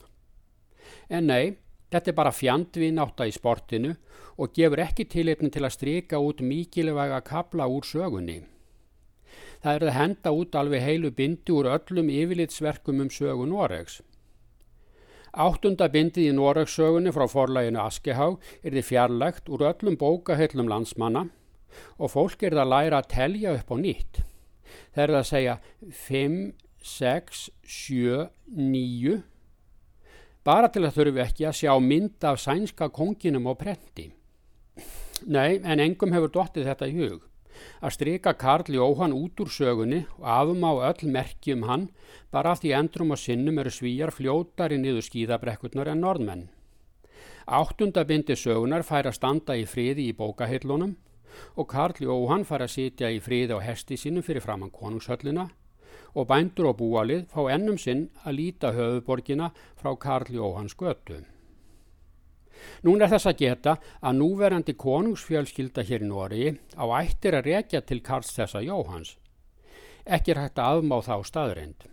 En 1.10 1.26
nei, 1.26 1.56
þetta 1.90 2.12
er 2.12 2.18
bara 2.20 2.34
fjandvináta 2.34 3.26
í 3.28 3.34
sportinu 3.34 3.94
og 4.38 4.54
gefur 4.54 4.84
ekki 4.84 5.08
tilipni 5.10 5.50
til 5.50 5.64
að 5.66 5.74
stryka 5.74 6.20
út 6.22 6.44
mikilvæga 6.44 7.20
kabla 7.26 7.66
úr 7.66 7.86
sögunni. 7.88 8.42
Það 9.58 9.74
er 9.74 9.84
að 9.88 9.96
henda 9.96 10.32
út 10.32 10.54
alveg 10.54 10.84
heilu 10.84 11.10
bindi 11.10 11.52
úr 11.52 11.66
öllum 11.74 12.12
yfirlitsverkum 12.14 13.02
um 13.02 13.10
sögun 13.10 13.50
Noregs. 13.50 13.98
Áttunda 15.36 15.88
bindið 15.92 16.30
í 16.30 16.34
Noregsögunni 16.36 17.12
frá 17.12 17.26
forlæginu 17.28 17.82
Askehá 17.82 18.30
er 18.62 18.76
þið 18.76 18.86
fjarlægt 18.88 19.50
úr 19.52 19.66
öllum 19.68 19.98
bókahellum 20.00 20.70
landsmanna 20.70 21.26
og 22.00 22.12
fólk 22.14 22.42
er 22.42 22.56
það 22.56 22.64
að 22.64 22.72
læra 22.72 23.00
að 23.02 23.10
telja 23.12 23.54
upp 23.58 23.72
á 23.72 23.76
nýtt. 23.76 24.20
Það 24.94 25.02
er 25.02 25.12
það 25.12 25.20
að 25.20 25.28
segja 25.32 25.56
5, 26.06 26.38
6, 26.94 27.42
7, 27.62 28.28
9 28.56 29.18
bara 30.48 30.70
til 30.72 30.86
að 30.86 30.94
þurfi 30.96 31.24
ekki 31.26 31.48
að 31.48 31.58
sjá 31.58 31.72
mynd 31.84 32.24
af 32.24 32.40
sænska 32.40 32.88
konginum 32.88 33.50
og 33.50 33.58
prenti. 33.60 34.08
Nei, 35.28 35.58
en 35.60 35.82
engum 35.82 36.14
hefur 36.14 36.32
dottið 36.32 36.70
þetta 36.70 36.88
í 36.88 36.96
hug 37.02 37.26
að 37.80 37.94
stryka 37.94 38.32
Karl 38.38 38.72
Jóhann 38.74 39.14
út 39.16 39.40
úr 39.42 39.50
sögunni 39.52 40.04
og 40.18 40.26
afum 40.34 40.64
á 40.66 40.72
öll 40.90 41.10
merki 41.12 41.54
um 41.54 41.66
hann 41.68 41.88
bara 42.30 42.52
af 42.52 42.62
því 42.62 42.74
endrum 42.78 43.14
og 43.14 43.18
sinnum 43.18 43.58
eru 43.58 43.70
svíjar 43.70 44.12
fljótari 44.14 44.78
niður 44.78 45.06
skíðabrekkurnar 45.08 45.92
en 45.92 46.02
norðmenn. 46.04 46.48
Áttundabindi 47.48 48.36
sögunar 48.36 48.84
fær 48.84 49.08
að 49.08 49.16
standa 49.16 49.56
í 49.56 49.64
friði 49.64 50.10
í 50.10 50.16
bókahillunum 50.16 50.96
og 51.56 51.68
Karl 51.70 52.04
Jóhann 52.04 52.44
fær 52.48 52.66
að 52.66 52.74
sitja 52.74 53.10
í 53.10 53.22
friði 53.24 53.56
á 53.56 53.64
hesti 53.64 53.96
sínum 53.96 54.26
fyrir 54.26 54.44
framann 54.44 54.74
konungshöllina 54.74 55.48
og 56.14 56.28
bændur 56.28 56.72
og 56.72 56.78
búalið 56.82 57.26
fá 57.32 57.42
ennum 57.54 57.78
sinn 57.80 58.08
að 58.24 58.38
líta 58.40 58.72
höfuborgina 58.76 59.52
frá 59.80 59.94
Karl 59.96 60.32
Jóhanns 60.34 60.76
götu. 60.76 61.22
Nún 62.86 63.02
er 63.02 63.10
þess 63.12 63.30
að 63.30 63.40
geta 63.42 63.76
að 64.00 64.18
núverandi 64.20 64.74
konungsfjölskylda 64.78 65.84
hér 65.88 66.04
í 66.04 66.08
Nóri 66.08 66.48
á 66.78 66.84
ættir 67.00 67.38
að 67.38 67.50
rekja 67.52 67.82
til 67.82 68.00
Karls 68.02 68.32
þessa 68.36 68.62
Jóhans. 68.64 69.16
Ekki 70.06 70.34
er 70.34 70.42
hægt 70.46 70.58
að 70.62 70.80
afmá 70.80 71.00
þá 71.04 71.14
staðreind. 71.28 71.88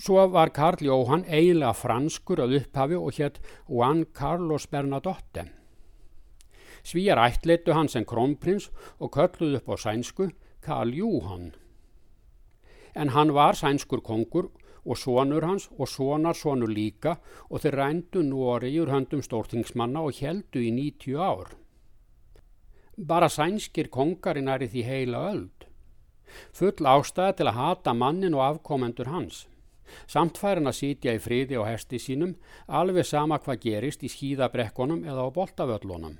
Svo 0.00 0.22
var 0.32 0.52
Karl 0.56 0.80
Jóhann 0.80 1.26
eiginlega 1.28 1.74
franskur 1.76 2.40
að 2.40 2.54
upphafi 2.60 2.96
og 2.96 3.16
hétt 3.18 3.40
Juan 3.68 4.06
Carlos 4.16 4.64
Bernadotte. 4.70 5.50
Svíjar 6.80 7.20
ættleitu 7.20 7.74
hann 7.76 7.90
sem 7.92 8.06
krónprins 8.08 8.70
og 8.98 9.12
kölluð 9.12 9.58
upp 9.58 9.68
á 9.68 9.76
sænsku 9.76 10.30
Karl 10.64 10.94
Jóhann. 10.96 11.52
En 12.96 13.12
hann 13.12 13.34
var 13.36 13.58
sænskur 13.60 14.00
kongur 14.00 14.48
og 14.84 14.98
sonur 14.98 15.44
hans 15.44 15.68
og 15.78 15.88
sonar 15.88 16.36
sonur 16.36 16.70
líka 16.70 17.16
og 17.48 17.62
þeir 17.62 17.76
rændu 17.80 18.22
Nóri 18.24 18.72
úr 18.80 18.92
höndum 18.92 19.22
stórtingsmanna 19.22 20.00
og 20.00 20.16
heldu 20.20 20.60
í 20.60 20.70
90 20.72 21.16
ár. 21.16 21.52
Bara 22.96 23.28
sænskir 23.28 23.88
kongarinn 23.88 24.48
er 24.48 24.64
í 24.64 24.68
því 24.68 24.82
heila 24.84 25.22
öld. 25.32 25.66
Full 26.52 26.86
ástæða 26.86 27.36
til 27.36 27.48
að 27.50 27.58
hata 27.58 27.94
mannin 27.94 28.34
og 28.34 28.44
afkomendur 28.46 29.10
hans. 29.10 29.46
Samt 30.06 30.38
fær 30.38 30.60
hann 30.60 30.70
að 30.70 30.78
sitja 30.78 31.14
í 31.16 31.22
friði 31.22 31.58
og 31.58 31.66
hesti 31.66 31.98
sínum 31.98 32.36
alveg 32.68 33.06
sama 33.06 33.40
hvað 33.42 33.62
gerist 33.64 34.04
í 34.06 34.10
skíðabrekkonum 34.12 35.04
eða 35.04 35.26
á 35.26 35.28
boltavöllunum. 35.34 36.18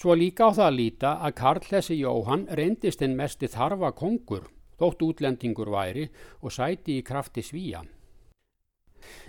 Svo 0.00 0.16
líka 0.16 0.48
á 0.48 0.56
það 0.56 0.66
að 0.66 0.78
líta 0.78 1.10
að 1.20 1.36
Karl 1.36 1.66
þessi 1.68 2.00
Jóhann 2.00 2.48
reyndist 2.56 3.02
einn 3.04 3.18
mesti 3.18 3.46
þarfa 3.52 3.92
kongur 3.92 4.48
þótt 4.80 5.06
útlendingur 5.06 5.70
væri 5.72 6.08
og 6.40 6.54
sæti 6.56 6.98
í 6.98 7.06
krafti 7.06 7.44
svíja. 7.44 7.84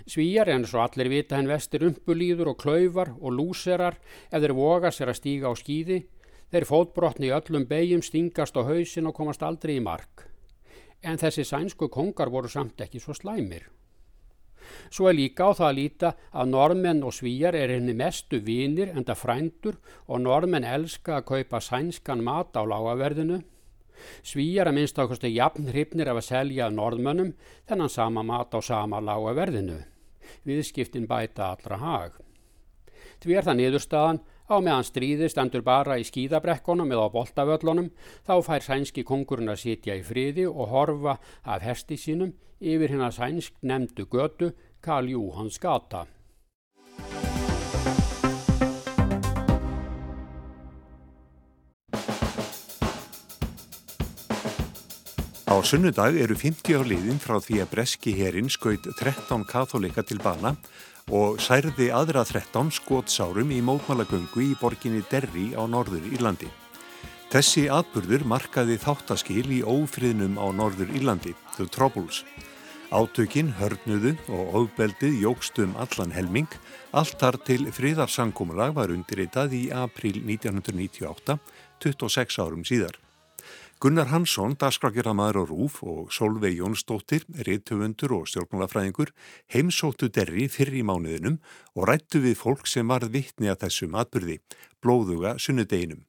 Svíjar 0.06 0.50
en 0.52 0.66
svo 0.68 0.82
allir 0.84 1.08
vita 1.12 1.38
henn 1.38 1.50
vestir 1.50 1.84
umpulíður 1.86 2.52
og 2.52 2.58
klaufar 2.62 3.12
og 3.18 3.36
lúserar 3.38 3.98
ef 4.30 4.40
þeir 4.42 4.56
voga 4.56 4.90
sér 4.92 5.12
að 5.12 5.20
stíga 5.20 5.52
á 5.52 5.54
skýði, 5.56 6.02
þeir 6.52 6.68
fótbrotni 6.68 7.30
í 7.30 7.36
öllum 7.36 7.68
beigjum 7.68 8.02
stingast 8.04 8.58
á 8.58 8.62
hausin 8.68 9.08
og 9.08 9.16
komast 9.16 9.44
aldrei 9.46 9.78
í 9.78 9.84
mark. 9.84 10.26
En 11.02 11.18
þessi 11.18 11.44
sænsku 11.48 11.88
kongar 11.88 12.30
voru 12.30 12.50
samt 12.52 12.84
ekki 12.84 13.00
svo 13.00 13.16
slæmir. 13.16 13.64
Svo 14.92 15.08
er 15.10 15.16
líka 15.18 15.48
á 15.50 15.56
það 15.58 15.68
að 15.68 15.78
líta 15.78 16.10
að 16.30 16.50
normenn 16.52 17.02
og 17.06 17.16
svíjar 17.16 17.56
er 17.58 17.72
henni 17.74 17.94
mestu 17.98 18.38
vinir 18.44 18.92
enda 18.92 19.16
frændur 19.18 19.80
og 20.06 20.22
normenn 20.22 20.68
elska 20.68 21.18
að 21.18 21.26
kaupa 21.32 21.60
sænskan 21.60 22.22
mat 22.22 22.54
á 22.54 22.62
lágaverðinu 22.62 23.40
Svíjar 24.22 24.70
að 24.70 24.78
minnst 24.78 24.98
ákvæmstu 24.98 25.30
jafn 25.32 25.70
hrifnir 25.70 26.10
af 26.12 26.20
að 26.20 26.28
selja 26.28 26.68
norðmönnum 26.72 27.32
þennan 27.68 27.92
sama 27.92 28.22
mat 28.26 28.54
á 28.54 28.60
sama 28.62 29.00
lága 29.00 29.34
verðinu. 29.38 29.80
Viðskiptin 30.46 31.08
bæta 31.10 31.52
allra 31.52 31.78
hag. 31.82 32.20
Því 33.22 33.36
er 33.38 33.46
það 33.46 33.58
niðurstaðan 33.58 34.22
á 34.50 34.56
meðan 34.58 34.86
stríði 34.86 35.28
stendur 35.30 35.62
bara 35.66 35.98
í 36.00 36.06
skíðabrekkonum 36.06 36.90
eða 36.94 37.06
á 37.06 37.14
boltavöllunum 37.14 37.90
þá 38.26 38.34
fær 38.46 38.66
sænski 38.66 39.04
kongurinn 39.06 39.52
að 39.52 39.62
sitja 39.64 39.98
í 39.98 40.06
friði 40.06 40.48
og 40.50 40.72
horfa 40.74 41.18
af 41.42 41.62
hesti 41.66 41.98
sínum 41.98 42.34
yfir 42.58 42.94
hinn 42.94 43.06
að 43.06 43.18
sænsk 43.20 43.62
nefndu 43.62 44.06
götu 44.10 44.52
Karl 44.82 45.14
Júhans 45.14 45.62
gata. 45.62 46.06
Á 55.52 55.60
sunnudag 55.60 56.16
eru 56.16 56.32
50 56.32 56.80
á 56.80 56.80
liðin 56.80 57.18
frá 57.20 57.34
því 57.36 57.58
að 57.60 57.72
breski 57.74 58.12
herin 58.16 58.46
skaut 58.48 58.86
13 58.88 59.42
katholika 59.44 60.00
til 60.00 60.16
bana 60.24 60.54
og 61.12 61.42
særði 61.44 61.90
aðra 61.92 62.22
13 62.24 62.70
skotsárum 62.72 63.52
í 63.52 63.58
mótmálagöngu 63.60 64.46
í 64.46 64.54
borginni 64.56 65.02
Derri 65.10 65.50
á 65.52 65.68
norður 65.68 66.08
Írlandi. 66.08 66.48
Þessi 67.28 67.66
atburður 67.68 68.24
markaði 68.32 68.78
þáttaskil 68.80 69.44
í 69.52 69.60
ófriðnum 69.60 70.40
á 70.40 70.48
norður 70.56 70.88
Írlandi, 70.96 71.36
The 71.58 71.68
Troubles. 71.68 72.24
Átökin, 72.88 73.52
hörnuðu 73.60 74.16
og 74.32 74.58
ofbeldið 74.62 75.20
jógstum 75.26 75.76
allan 75.76 76.16
helming, 76.16 76.48
allt 76.96 77.20
þar 77.20 77.42
til 77.44 77.68
friðarsankumlag 77.68 78.72
var 78.80 78.96
undirritað 78.96 79.52
í 79.60 79.64
april 79.68 80.16
1998, 80.24 81.40
26 81.84 82.40
árum 82.40 82.64
síðar. 82.64 82.96
Gunnar 83.82 84.12
Hansson, 84.12 84.52
dagskrakiramaður 84.54 85.40
á 85.42 85.44
Rúf 85.50 85.80
og 85.82 86.12
Solveig 86.14 86.60
Jónsdóttir, 86.60 87.24
reytöfundur 87.34 88.12
og 88.14 88.28
stjórnmálafræðingur 88.30 89.10
heimsóttu 89.50 90.06
derri 90.06 90.44
fyrir 90.46 90.76
í 90.78 90.84
mánuðinum 90.86 91.40
og 91.74 91.88
rættu 91.90 92.20
við 92.22 92.36
fólk 92.38 92.70
sem 92.70 92.86
varð 92.86 93.10
vittni 93.16 93.50
að 93.50 93.64
þessum 93.64 93.98
atbyrði, 93.98 94.38
blóðuga 94.78 95.34
sunnudeginum. 95.42 96.06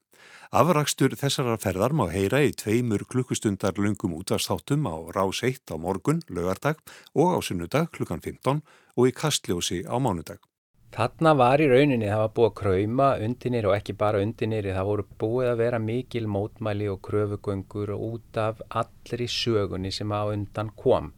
Afrakstur 0.54 1.18
þessara 1.18 1.58
ferðar 1.58 1.98
má 1.98 2.06
heyra 2.14 2.46
í 2.46 2.54
tveimur 2.54 3.08
klukkustundar 3.10 3.82
lungum 3.82 4.14
útastáttum 4.22 4.86
á 4.86 5.10
rás 5.10 5.42
1 5.42 5.74
á 5.74 5.76
morgun, 5.82 6.22
lögardag 6.30 6.78
og 7.18 7.34
á 7.34 7.38
sunnudag 7.42 7.90
klukkan 7.90 8.22
15 8.22 8.62
og 8.62 9.10
í 9.10 9.18
kastljósi 9.18 9.82
á 9.90 9.98
mánudag. 9.98 10.46
Þarna 10.94 11.32
var 11.34 11.58
í 11.58 11.66
rauninni, 11.72 12.06
það 12.06 12.20
var 12.22 12.34
búið 12.38 12.48
að 12.52 12.58
krauma 12.60 13.06
undinir 13.26 13.66
og 13.66 13.72
ekki 13.74 13.96
bara 13.98 14.20
undinir, 14.22 14.68
það 14.76 14.90
voru 14.92 15.06
búið 15.24 15.48
að 15.50 15.62
vera 15.64 15.80
mikil 15.82 16.28
mótmæli 16.30 16.90
og 16.92 17.00
kröfugöngur 17.08 17.96
út 17.96 18.38
af 18.38 18.62
allri 18.70 19.26
sögunni 19.26 19.90
sem 19.90 20.14
á 20.14 20.22
undan 20.30 20.70
kom. 20.78 21.10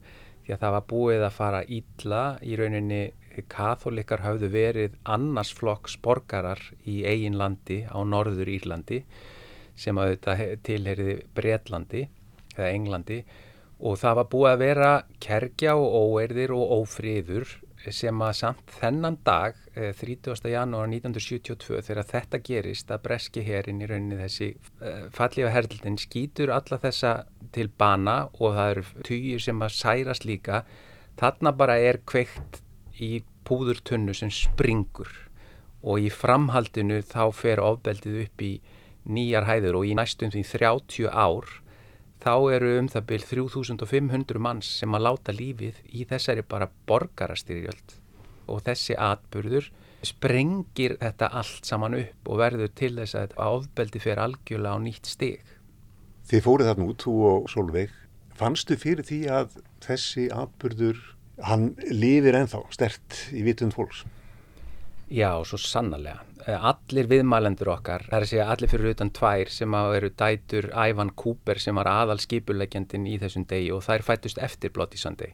Því 0.45 0.55
að 0.55 0.61
það 0.63 0.75
var 0.77 0.85
búið 0.93 1.25
að 1.27 1.35
fara 1.41 1.61
ítla 1.67 2.21
í 2.39 2.55
rauninni, 2.55 3.01
katholikar 3.51 4.23
hafðu 4.23 4.47
verið 4.53 4.95
annars 5.03 5.51
flokks 5.57 5.97
borgarar 5.99 6.61
í 6.87 7.01
eigin 7.03 7.35
landi 7.35 7.81
á 7.83 7.99
norður 8.07 8.47
Írlandi 8.53 9.01
sem 9.75 9.97
að 9.99 10.13
þetta 10.13 10.35
tilheriði 10.63 11.17
Breitlandi 11.35 12.05
eða 12.55 12.71
Englandi 12.71 13.19
og 13.83 13.99
það 13.99 14.19
var 14.21 14.29
búið 14.31 14.51
að 14.53 14.63
vera 14.63 14.91
kerkja 15.19 15.75
og 15.75 15.99
óerðir 15.99 16.55
og 16.55 16.77
ófríður 16.79 17.57
sem 17.93 18.21
að 18.25 18.33
samt 18.39 18.71
þennan 18.79 19.17
dag 19.27 19.57
30. 19.75 20.47
janúar 20.49 20.87
1972 20.89 21.81
þegar 21.85 22.07
þetta 22.09 22.39
gerist 22.45 22.91
að 22.93 23.03
breski 23.05 23.43
herin 23.45 23.81
í 23.83 23.89
rauninni 23.89 24.17
þessi 24.19 24.49
uh, 24.55 25.05
fallífa 25.13 25.51
herldin 25.53 25.99
skýtur 26.01 26.53
alla 26.55 26.79
þessa 26.81 27.13
til 27.55 27.67
bana 27.69 28.17
og 28.39 28.55
það 28.55 28.71
eru 28.71 28.85
týjir 29.07 29.43
sem 29.45 29.61
að 29.61 29.75
særast 29.77 30.25
líka 30.25 30.63
þarna 31.19 31.53
bara 31.55 31.77
er 31.79 32.01
kveikt 32.07 32.61
í 33.01 33.19
púðurtunnu 33.45 34.15
sem 34.17 34.31
springur 34.33 35.11
og 35.85 36.01
í 36.01 36.09
framhaldinu 36.09 37.03
þá 37.05 37.29
fer 37.35 37.61
ofbeldið 37.61 38.23
upp 38.25 38.41
í 38.41 38.53
nýjar 39.05 39.45
hæður 39.45 39.81
og 39.81 39.91
í 39.91 39.93
næstum 39.97 40.33
því 40.33 40.43
30 40.55 41.11
ár 41.11 41.59
þá 42.25 42.33
eru 42.55 42.71
um 42.79 42.87
það 42.89 43.03
byrj 43.11 43.25
3500 43.29 44.41
manns 44.41 44.69
sem 44.79 44.97
að 44.97 45.03
láta 45.05 45.33
lífið 45.35 45.81
í 45.93 46.07
þessari 46.09 46.41
bara 46.49 46.71
borgarastyrjöld 46.89 47.99
og 48.49 48.63
þessi 48.65 48.95
atbyrður 48.97 49.67
sprengir 50.05 50.95
þetta 51.01 51.29
allt 51.37 51.69
saman 51.69 51.97
upp 51.99 52.29
og 52.29 52.41
verður 52.41 52.71
til 52.77 52.91
þess 52.97 53.17
að 53.19 53.35
áfbeldi 53.41 54.01
fyrir 54.01 54.23
algjörlega 54.25 54.77
á 54.77 54.79
nýtt 54.81 55.09
stig. 55.09 55.53
Þið 56.25 56.43
fórið 56.45 56.69
þarna 56.71 56.89
út, 56.89 57.05
þú 57.05 57.15
og 57.29 57.47
Solveig. 57.53 57.93
Fannstu 58.35 58.77
fyrir 58.81 59.05
því 59.05 59.19
að 59.31 59.57
þessi 59.85 60.25
atbyrður, 60.33 61.01
hann 61.45 61.71
lifir 61.93 62.37
enþá 62.41 62.63
stert 62.73 63.21
í 63.33 63.45
vitund 63.45 63.77
fólks? 63.77 64.01
Já, 65.09 65.29
svo 65.45 65.57
sannarlega. 65.61 66.23
Eh, 66.47 66.65
allir 66.69 67.05
viðmælendur 67.09 67.69
okkar, 67.75 68.07
það 68.09 68.15
er 68.17 68.23
að 68.25 68.29
segja 68.31 68.45
allir 68.49 68.69
fyrir 68.71 68.93
utan 68.95 69.11
tvær 69.13 69.51
sem 69.53 69.75
eru 69.77 70.09
dætur 70.09 70.67
Ævan 70.73 71.11
Kúper 71.17 71.61
sem 71.61 71.77
var 71.77 71.89
aðal 71.89 72.17
skipulegjandin 72.21 73.05
í 73.09 73.19
þessum 73.21 73.45
degi 73.49 73.71
og 73.73 73.83
þær 73.85 74.05
fættust 74.05 74.41
eftir 74.41 74.73
Blottísandi. 74.73 75.31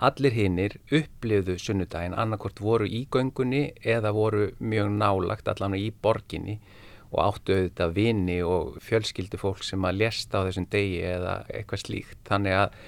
Allir 0.00 0.32
hinnir 0.32 0.78
upplifðu 0.88 1.58
sunnudaginn 1.60 2.16
annarkort 2.16 2.62
voru 2.64 2.88
í 2.88 3.02
göngunni 3.12 3.74
eða 3.84 4.14
voru 4.16 4.46
mjög 4.58 4.88
nálagt 4.96 5.48
allan 5.52 5.76
í 5.76 5.90
borginni 5.92 6.56
og 7.10 7.20
áttu 7.26 7.58
auðvitað 7.58 7.92
vini 7.96 8.38
og 8.40 8.78
fjölskyldu 8.84 9.40
fólk 9.40 9.64
sem 9.66 9.84
að 9.84 10.00
lesta 10.00 10.40
á 10.40 10.46
þessum 10.48 10.68
degi 10.72 11.02
eða 11.04 11.42
eitthvað 11.52 11.84
slíkt. 11.84 12.20
Þannig 12.28 12.56
að 12.62 12.80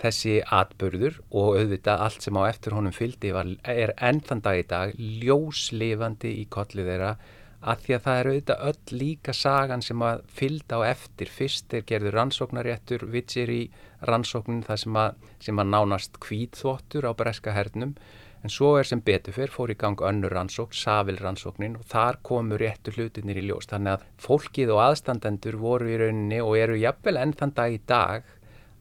þessi 0.00 0.38
atbörður 0.44 1.20
og 1.30 1.58
auðvitað 1.58 2.06
allt 2.06 2.24
sem 2.24 2.38
á 2.40 2.42
eftir 2.48 2.76
honum 2.76 2.94
fylgdi 2.96 3.34
var, 3.36 3.50
er 3.68 3.92
ennþann 3.96 4.42
dag 4.44 4.62
í 4.62 4.64
dag 4.70 4.94
ljóslifandi 4.96 6.32
í 6.40 6.46
kollið 6.52 6.90
þeirra 6.92 7.12
að 7.60 7.82
því 7.84 7.94
að 7.96 8.04
það 8.06 8.18
er 8.18 8.30
auðvitað 8.30 8.64
öll 8.70 9.00
líka 9.02 9.34
sagan 9.36 9.84
sem 9.84 10.02
að 10.04 10.22
fylgda 10.32 10.80
á 10.80 10.82
eftir. 10.94 11.28
Fyrst 11.28 11.76
er 11.76 11.84
gerður 11.88 12.16
rannsóknaréttur 12.16 13.04
vitsir 13.12 13.52
í 13.52 13.60
rannsóknin 14.08 14.64
það 14.64 14.82
sem 14.84 14.98
að, 15.02 15.28
sem 15.44 15.60
að 15.60 15.70
nánast 15.74 16.18
kvítþvottur 16.24 17.04
á 17.04 17.12
breska 17.16 17.52
hernum 17.52 17.94
en 18.40 18.52
svo 18.52 18.70
er 18.80 18.88
sem 18.88 19.02
betur 19.04 19.36
fyrr 19.36 19.52
fór 19.52 19.74
í 19.74 19.76
gang 19.76 20.00
önnur 20.00 20.32
rannsókn, 20.32 20.72
Savil 20.72 21.18
rannsóknin 21.20 21.76
og 21.76 21.84
þar 21.90 22.16
komur 22.24 22.62
réttu 22.62 22.94
hlutinir 22.96 23.36
í 23.36 23.44
ljós. 23.44 23.68
Þannig 23.68 23.98
að 23.98 24.06
fólkið 24.24 24.72
og 24.72 24.80
aðstandendur 24.86 25.60
voru 25.60 25.90
í 25.92 25.98
rauninni 26.00 26.40
og 26.40 26.56
eru 26.56 26.78
jafnvel 26.80 27.18
ennþann 27.20 27.52
dag 27.58 27.76
í 27.76 27.82
dag 27.84 28.30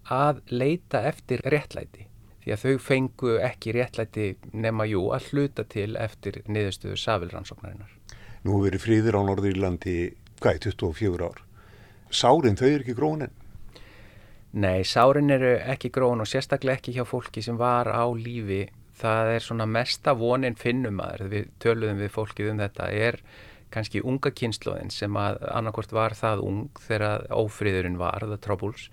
að 0.05 0.41
leita 0.49 1.03
eftir 1.09 1.43
réttlæti 1.45 2.07
því 2.43 2.53
að 2.55 2.63
þau 2.63 2.81
fengu 2.81 3.35
ekki 3.43 3.73
réttlæti 3.75 4.27
nema 4.53 4.87
jú 4.89 5.09
að 5.13 5.27
hluta 5.29 5.65
til 5.69 5.91
eftir 5.99 6.41
niðurstöðu 6.47 6.97
Savilrannsóknarinnar. 6.97 7.91
Nú 8.47 8.61
verið 8.63 8.85
fríðir 8.85 9.19
á 9.19 9.21
Norðurlandi 9.27 9.97
hvað 10.39 10.55
er 10.55 10.63
24 10.71 11.27
ár? 11.27 11.43
Sárin 12.09 12.57
þau 12.57 12.67
eru 12.69 12.83
ekki 12.85 12.97
grónin? 12.97 13.35
Nei, 14.51 14.81
sárin 14.81 15.29
eru 15.29 15.51
ekki 15.59 15.91
grón 15.93 16.23
og 16.23 16.29
sérstaklega 16.29 16.79
ekki 16.79 16.95
hjá 16.95 17.03
fólki 17.05 17.43
sem 17.45 17.59
var 17.59 17.91
á 17.91 18.07
lífi. 18.17 18.65
Það 18.97 19.35
er 19.35 19.45
svona 19.45 19.67
mesta 19.69 20.15
vonin 20.17 20.57
finnum 20.59 20.97
aður, 21.03 21.27
við 21.29 21.51
töluðum 21.61 22.01
við 22.01 22.11
fólkið 22.15 22.49
um 22.51 22.63
þetta, 22.63 22.89
er 22.89 23.19
kannski 23.69 24.01
unga 24.01 24.31
kynnslóðin 24.33 24.89
sem 24.91 25.13
að 25.21 25.37
annarkort 25.53 25.93
var 25.93 26.17
það 26.17 26.41
ung 26.47 26.81
þegar 26.81 27.27
ófríðurinn 27.29 27.99
var, 28.01 28.25
the 28.25 28.39
troubles 28.41 28.89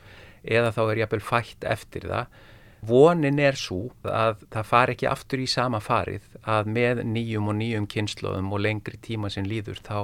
eða 0.47 0.73
þá 0.77 0.83
er 0.85 1.03
jafnvel 1.03 1.25
fætt 1.25 1.67
eftir 1.67 2.07
það. 2.11 2.39
Vonin 2.87 3.41
er 3.43 3.57
svo 3.59 3.89
að 4.05 4.45
það 4.53 4.69
far 4.69 4.93
ekki 4.93 5.09
aftur 5.11 5.43
í 5.43 5.49
sama 5.51 5.81
farið 5.83 6.27
að 6.47 6.69
með 6.71 7.03
nýjum 7.09 7.51
og 7.51 7.57
nýjum 7.59 7.87
kynnslóðum 7.91 8.53
og 8.53 8.63
lengri 8.63 9.01
tíma 9.03 9.31
sem 9.33 9.49
líður 9.49 9.81
þá 9.83 9.99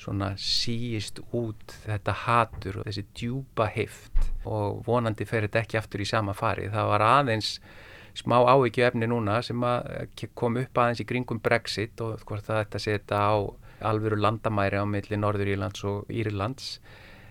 svona 0.00 0.32
síist 0.40 1.20
út 1.36 1.74
þetta 1.84 2.14
hatur 2.24 2.80
og 2.80 2.88
þessi 2.88 3.04
djúpa 3.14 3.68
heift 3.74 4.30
og 4.48 4.80
vonandi 4.86 5.26
fer 5.28 5.46
þetta 5.46 5.62
ekki 5.62 5.78
aftur 5.78 6.02
í 6.02 6.08
sama 6.08 6.34
farið. 6.34 6.72
Það 6.74 6.90
var 6.90 7.06
aðeins 7.08 7.50
smá 8.14 8.38
ávikið 8.46 8.88
efni 8.88 9.10
núna 9.10 9.40
sem 9.42 9.62
kom 10.38 10.58
upp 10.62 10.80
aðeins 10.80 11.02
í 11.02 11.08
kringum 11.08 11.42
Brexit 11.42 12.00
og 12.04 12.22
hvort 12.26 12.46
það 12.46 12.64
að 12.64 12.84
setja 12.86 13.20
á 13.20 13.34
alvöru 13.84 14.18
landamæri 14.18 14.78
á 14.80 14.86
milli 14.86 15.18
Norður 15.18 15.50
Írlands 15.54 15.84
og 15.86 16.10
Írlands 16.10 16.78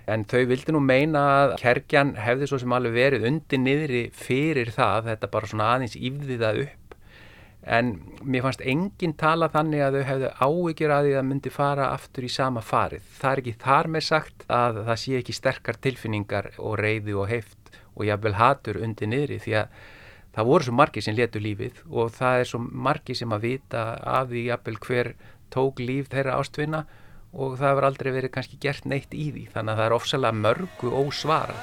En 0.04 0.26
þau 0.28 0.44
vildi 0.50 0.74
nú 0.76 0.82
meina 0.84 1.20
að 1.34 1.54
kerkjan 1.62 2.16
hefði 2.20 2.48
svo 2.50 2.60
sem 2.60 2.74
alveg 2.76 2.96
verið 2.98 3.28
undir 3.30 3.62
niðri 3.62 4.02
fyrir 4.12 4.72
það, 4.76 5.12
þetta 5.12 5.30
bara 5.32 5.50
svona 5.50 5.68
aðeins 5.76 5.96
yfðiða 5.96 6.50
upp. 6.66 6.98
En 7.64 7.94
mér 8.28 8.44
fannst 8.44 8.66
enginn 8.68 9.16
tala 9.16 9.48
þannig 9.54 9.86
að 9.86 9.96
þau 9.96 10.04
hefðu 10.10 10.32
áhyggjur 10.44 10.92
að 10.92 11.06
því 11.08 11.14
að 11.16 11.28
myndi 11.30 11.54
fara 11.56 11.86
aftur 11.96 12.28
í 12.28 12.32
sama 12.34 12.64
farið. 12.66 13.06
Það 13.22 13.32
er 13.32 13.42
ekki 13.44 13.54
þar 13.64 13.90
með 13.96 14.06
sagt 14.10 14.44
að 14.52 14.82
það 14.90 15.00
sé 15.06 15.20
ekki 15.22 15.36
sterkar 15.38 15.80
tilfinningar 15.86 16.50
og 16.58 16.76
reyði 16.82 17.16
og 17.16 17.30
heift 17.32 17.78
og 17.94 18.04
jáfnvel 18.10 18.36
hatur 18.36 18.82
undir 18.84 19.08
niðri 19.08 19.40
því 19.40 19.56
að 19.62 19.78
það 20.34 20.50
voru 20.50 20.68
svo 20.68 20.76
margi 20.76 21.06
sem 21.06 21.16
letu 21.16 21.40
lífið 21.40 21.80
og 21.88 22.12
það 22.12 22.42
er 22.42 22.50
svo 22.50 22.60
margi 22.60 23.16
sem 23.16 23.32
að 23.32 23.48
vita 23.48 23.86
af 24.18 24.28
því 24.34 24.44
jáfnvel 24.50 24.80
hver 24.84 25.12
tók 25.54 25.80
líf 25.80 26.12
þeirra 26.12 26.40
ástvinna 26.42 26.84
og 26.84 27.03
það 27.34 27.70
hefur 27.72 27.88
aldrei 27.90 28.12
verið 28.14 28.34
kannski 28.36 28.62
gert 28.62 28.86
neitt 28.86 29.14
í 29.18 29.32
því 29.34 29.48
þannig 29.54 29.74
að 29.74 29.80
það 29.82 29.88
er 29.88 29.96
ofsalega 29.98 30.42
mörgu 30.46 30.94
ósvara 31.02 31.58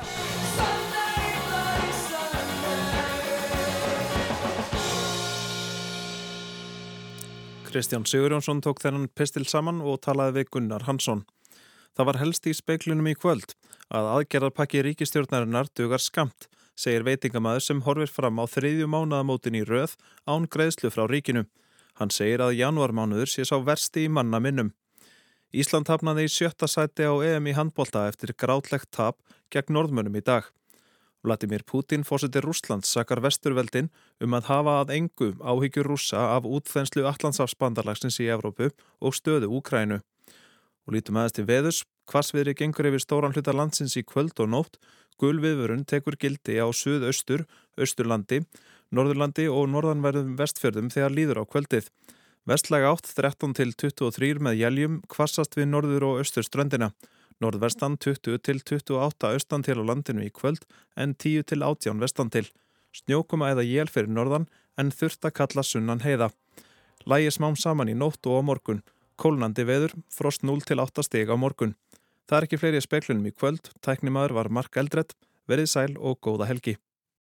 Kristján 7.71 8.03
Sigurjónsson 8.03 8.59
tók 8.67 8.81
þennan 8.83 9.07
pistil 9.15 9.45
saman 9.47 9.79
og 9.87 10.01
talaði 10.03 10.41
við 10.41 10.49
Gunnar 10.57 10.89
Hansson. 10.89 11.21
Það 11.95 12.09
var 12.09 12.19
helst 12.19 12.49
í 12.51 12.55
speiklunum 12.57 13.07
í 13.07 13.15
kvöld 13.15 13.55
að 13.95 14.09
aðgerðarpakki 14.17 14.83
ríkistjórnarinnar 14.83 15.71
dugar 15.79 16.03
skamt, 16.03 16.49
segir 16.75 17.07
veitingamæður 17.07 17.63
sem 17.63 17.85
horfir 17.87 18.11
fram 18.11 18.43
á 18.43 18.45
þriðju 18.51 18.91
mánaðamótin 18.91 19.61
í 19.61 19.63
röð 19.63 19.95
án 20.27 20.51
greiðslu 20.51 20.91
frá 20.91 21.07
ríkinu. 21.07 21.45
Hann 21.95 22.11
segir 22.11 22.43
að 22.43 22.59
januarmánuður 22.59 23.31
sé 23.31 23.47
sá 23.47 23.55
versti 23.63 24.09
í 24.09 24.11
manna 24.11 24.43
minnum. 24.43 24.75
Ísland 25.51 25.89
hafnaði 25.91 26.29
í 26.29 26.31
sjötta 26.31 26.69
sæti 26.71 27.03
á 27.03 27.15
EM 27.27 27.49
í 27.51 27.57
handbólta 27.57 28.05
eftir 28.07 28.31
grátlegt 28.39 28.87
tap 28.95 29.17
gegn 29.51 29.75
norðmönum 29.75 30.15
í 30.15 30.23
dag. 30.23 30.45
Vladimir 31.27 31.65
Putin 31.67 32.05
fórsetir 32.07 32.47
Rúslands 32.47 32.93
sakar 32.95 33.21
vesturveldin 33.21 33.91
um 34.23 34.37
að 34.39 34.47
hafa 34.47 34.77
að 34.81 34.93
engu 34.95 35.33
áhyggjur 35.43 35.91
rúsa 35.91 36.23
af 36.37 36.47
útþenslu 36.47 37.03
Allandsafsbandarlagsins 37.11 38.21
í 38.23 38.29
Evrópu 38.31 38.71
og 39.03 39.17
stöðu 39.19 39.51
Úkrænu. 39.59 39.99
Og 40.87 40.95
lítum 40.95 41.19
aðeins 41.19 41.37
til 41.37 41.47
veðus, 41.51 41.83
hvasviðri 42.07 42.55
gengur 42.63 42.89
yfir 42.89 43.03
stóran 43.03 43.35
hluta 43.35 43.53
landsins 43.53 43.99
í 43.99 44.05
kvöld 44.07 44.39
og 44.39 44.49
nótt, 44.55 44.79
gulviðvörun 45.21 45.83
tekur 45.85 46.15
gildi 46.15 46.57
á 46.63 46.71
suðaustur, 46.71 47.45
austurlandi, 47.77 48.41
norðurlandi 48.95 49.51
og 49.51 49.67
norðanverðum 49.75 50.39
vestfjörðum 50.39 50.95
þegar 50.95 51.19
líður 51.19 51.43
á 51.43 51.45
kvöldið. 51.51 51.91
Vestlæg 52.49 52.87
átt 52.89 53.09
13 53.13 53.53
til 53.53 53.75
23 53.77 54.41
með 54.41 54.61
jæljum 54.63 55.01
kvassast 55.13 55.59
við 55.59 55.69
norður 55.69 56.07
og 56.09 56.21
austur 56.23 56.47
ströndina. 56.47 56.95
Norðvestan 57.41 57.99
20 58.01 58.41
til 58.41 58.63
28 58.65 59.29
austan 59.29 59.65
til 59.65 59.77
á 59.77 59.85
landinu 59.85 60.25
í 60.25 60.33
kvöld 60.33 60.65
en 60.97 61.13
10 61.15 61.45
til 61.53 61.63
18 61.63 62.01
vestan 62.01 62.33
til. 62.33 62.47
Snjókuma 62.97 63.53
eða 63.53 63.65
jél 63.69 63.93
fyrir 63.93 64.09
norðan 64.09 64.49
en 64.81 64.93
þurft 64.93 65.29
að 65.29 65.37
kalla 65.37 65.65
sunnan 65.65 66.01
heiða. 66.01 66.31
Lægi 67.05 67.37
smám 67.37 67.57
saman 67.61 67.93
í 67.93 67.97
nótt 67.97 68.25
og 68.27 68.41
á 68.41 68.43
morgun. 68.45 68.83
Kólnandi 69.21 69.65
veður, 69.69 69.93
frost 70.09 70.43
0 70.43 70.65
til 70.65 70.81
8 70.81 71.05
steg 71.05 71.29
á 71.29 71.37
morgun. 71.37 71.77
Það 72.29 72.39
er 72.39 72.47
ekki 72.47 72.61
fleiri 72.61 72.81
speklunum 72.81 73.29
í 73.29 73.37
kvöld, 73.37 73.73
tæknimaður 73.85 74.37
var 74.39 74.49
Mark 74.49 74.77
Eldredd, 74.81 75.13
verið 75.49 75.69
sæl 75.69 75.93
og 75.99 76.21
góða 76.25 76.49
helgi. 76.49 76.77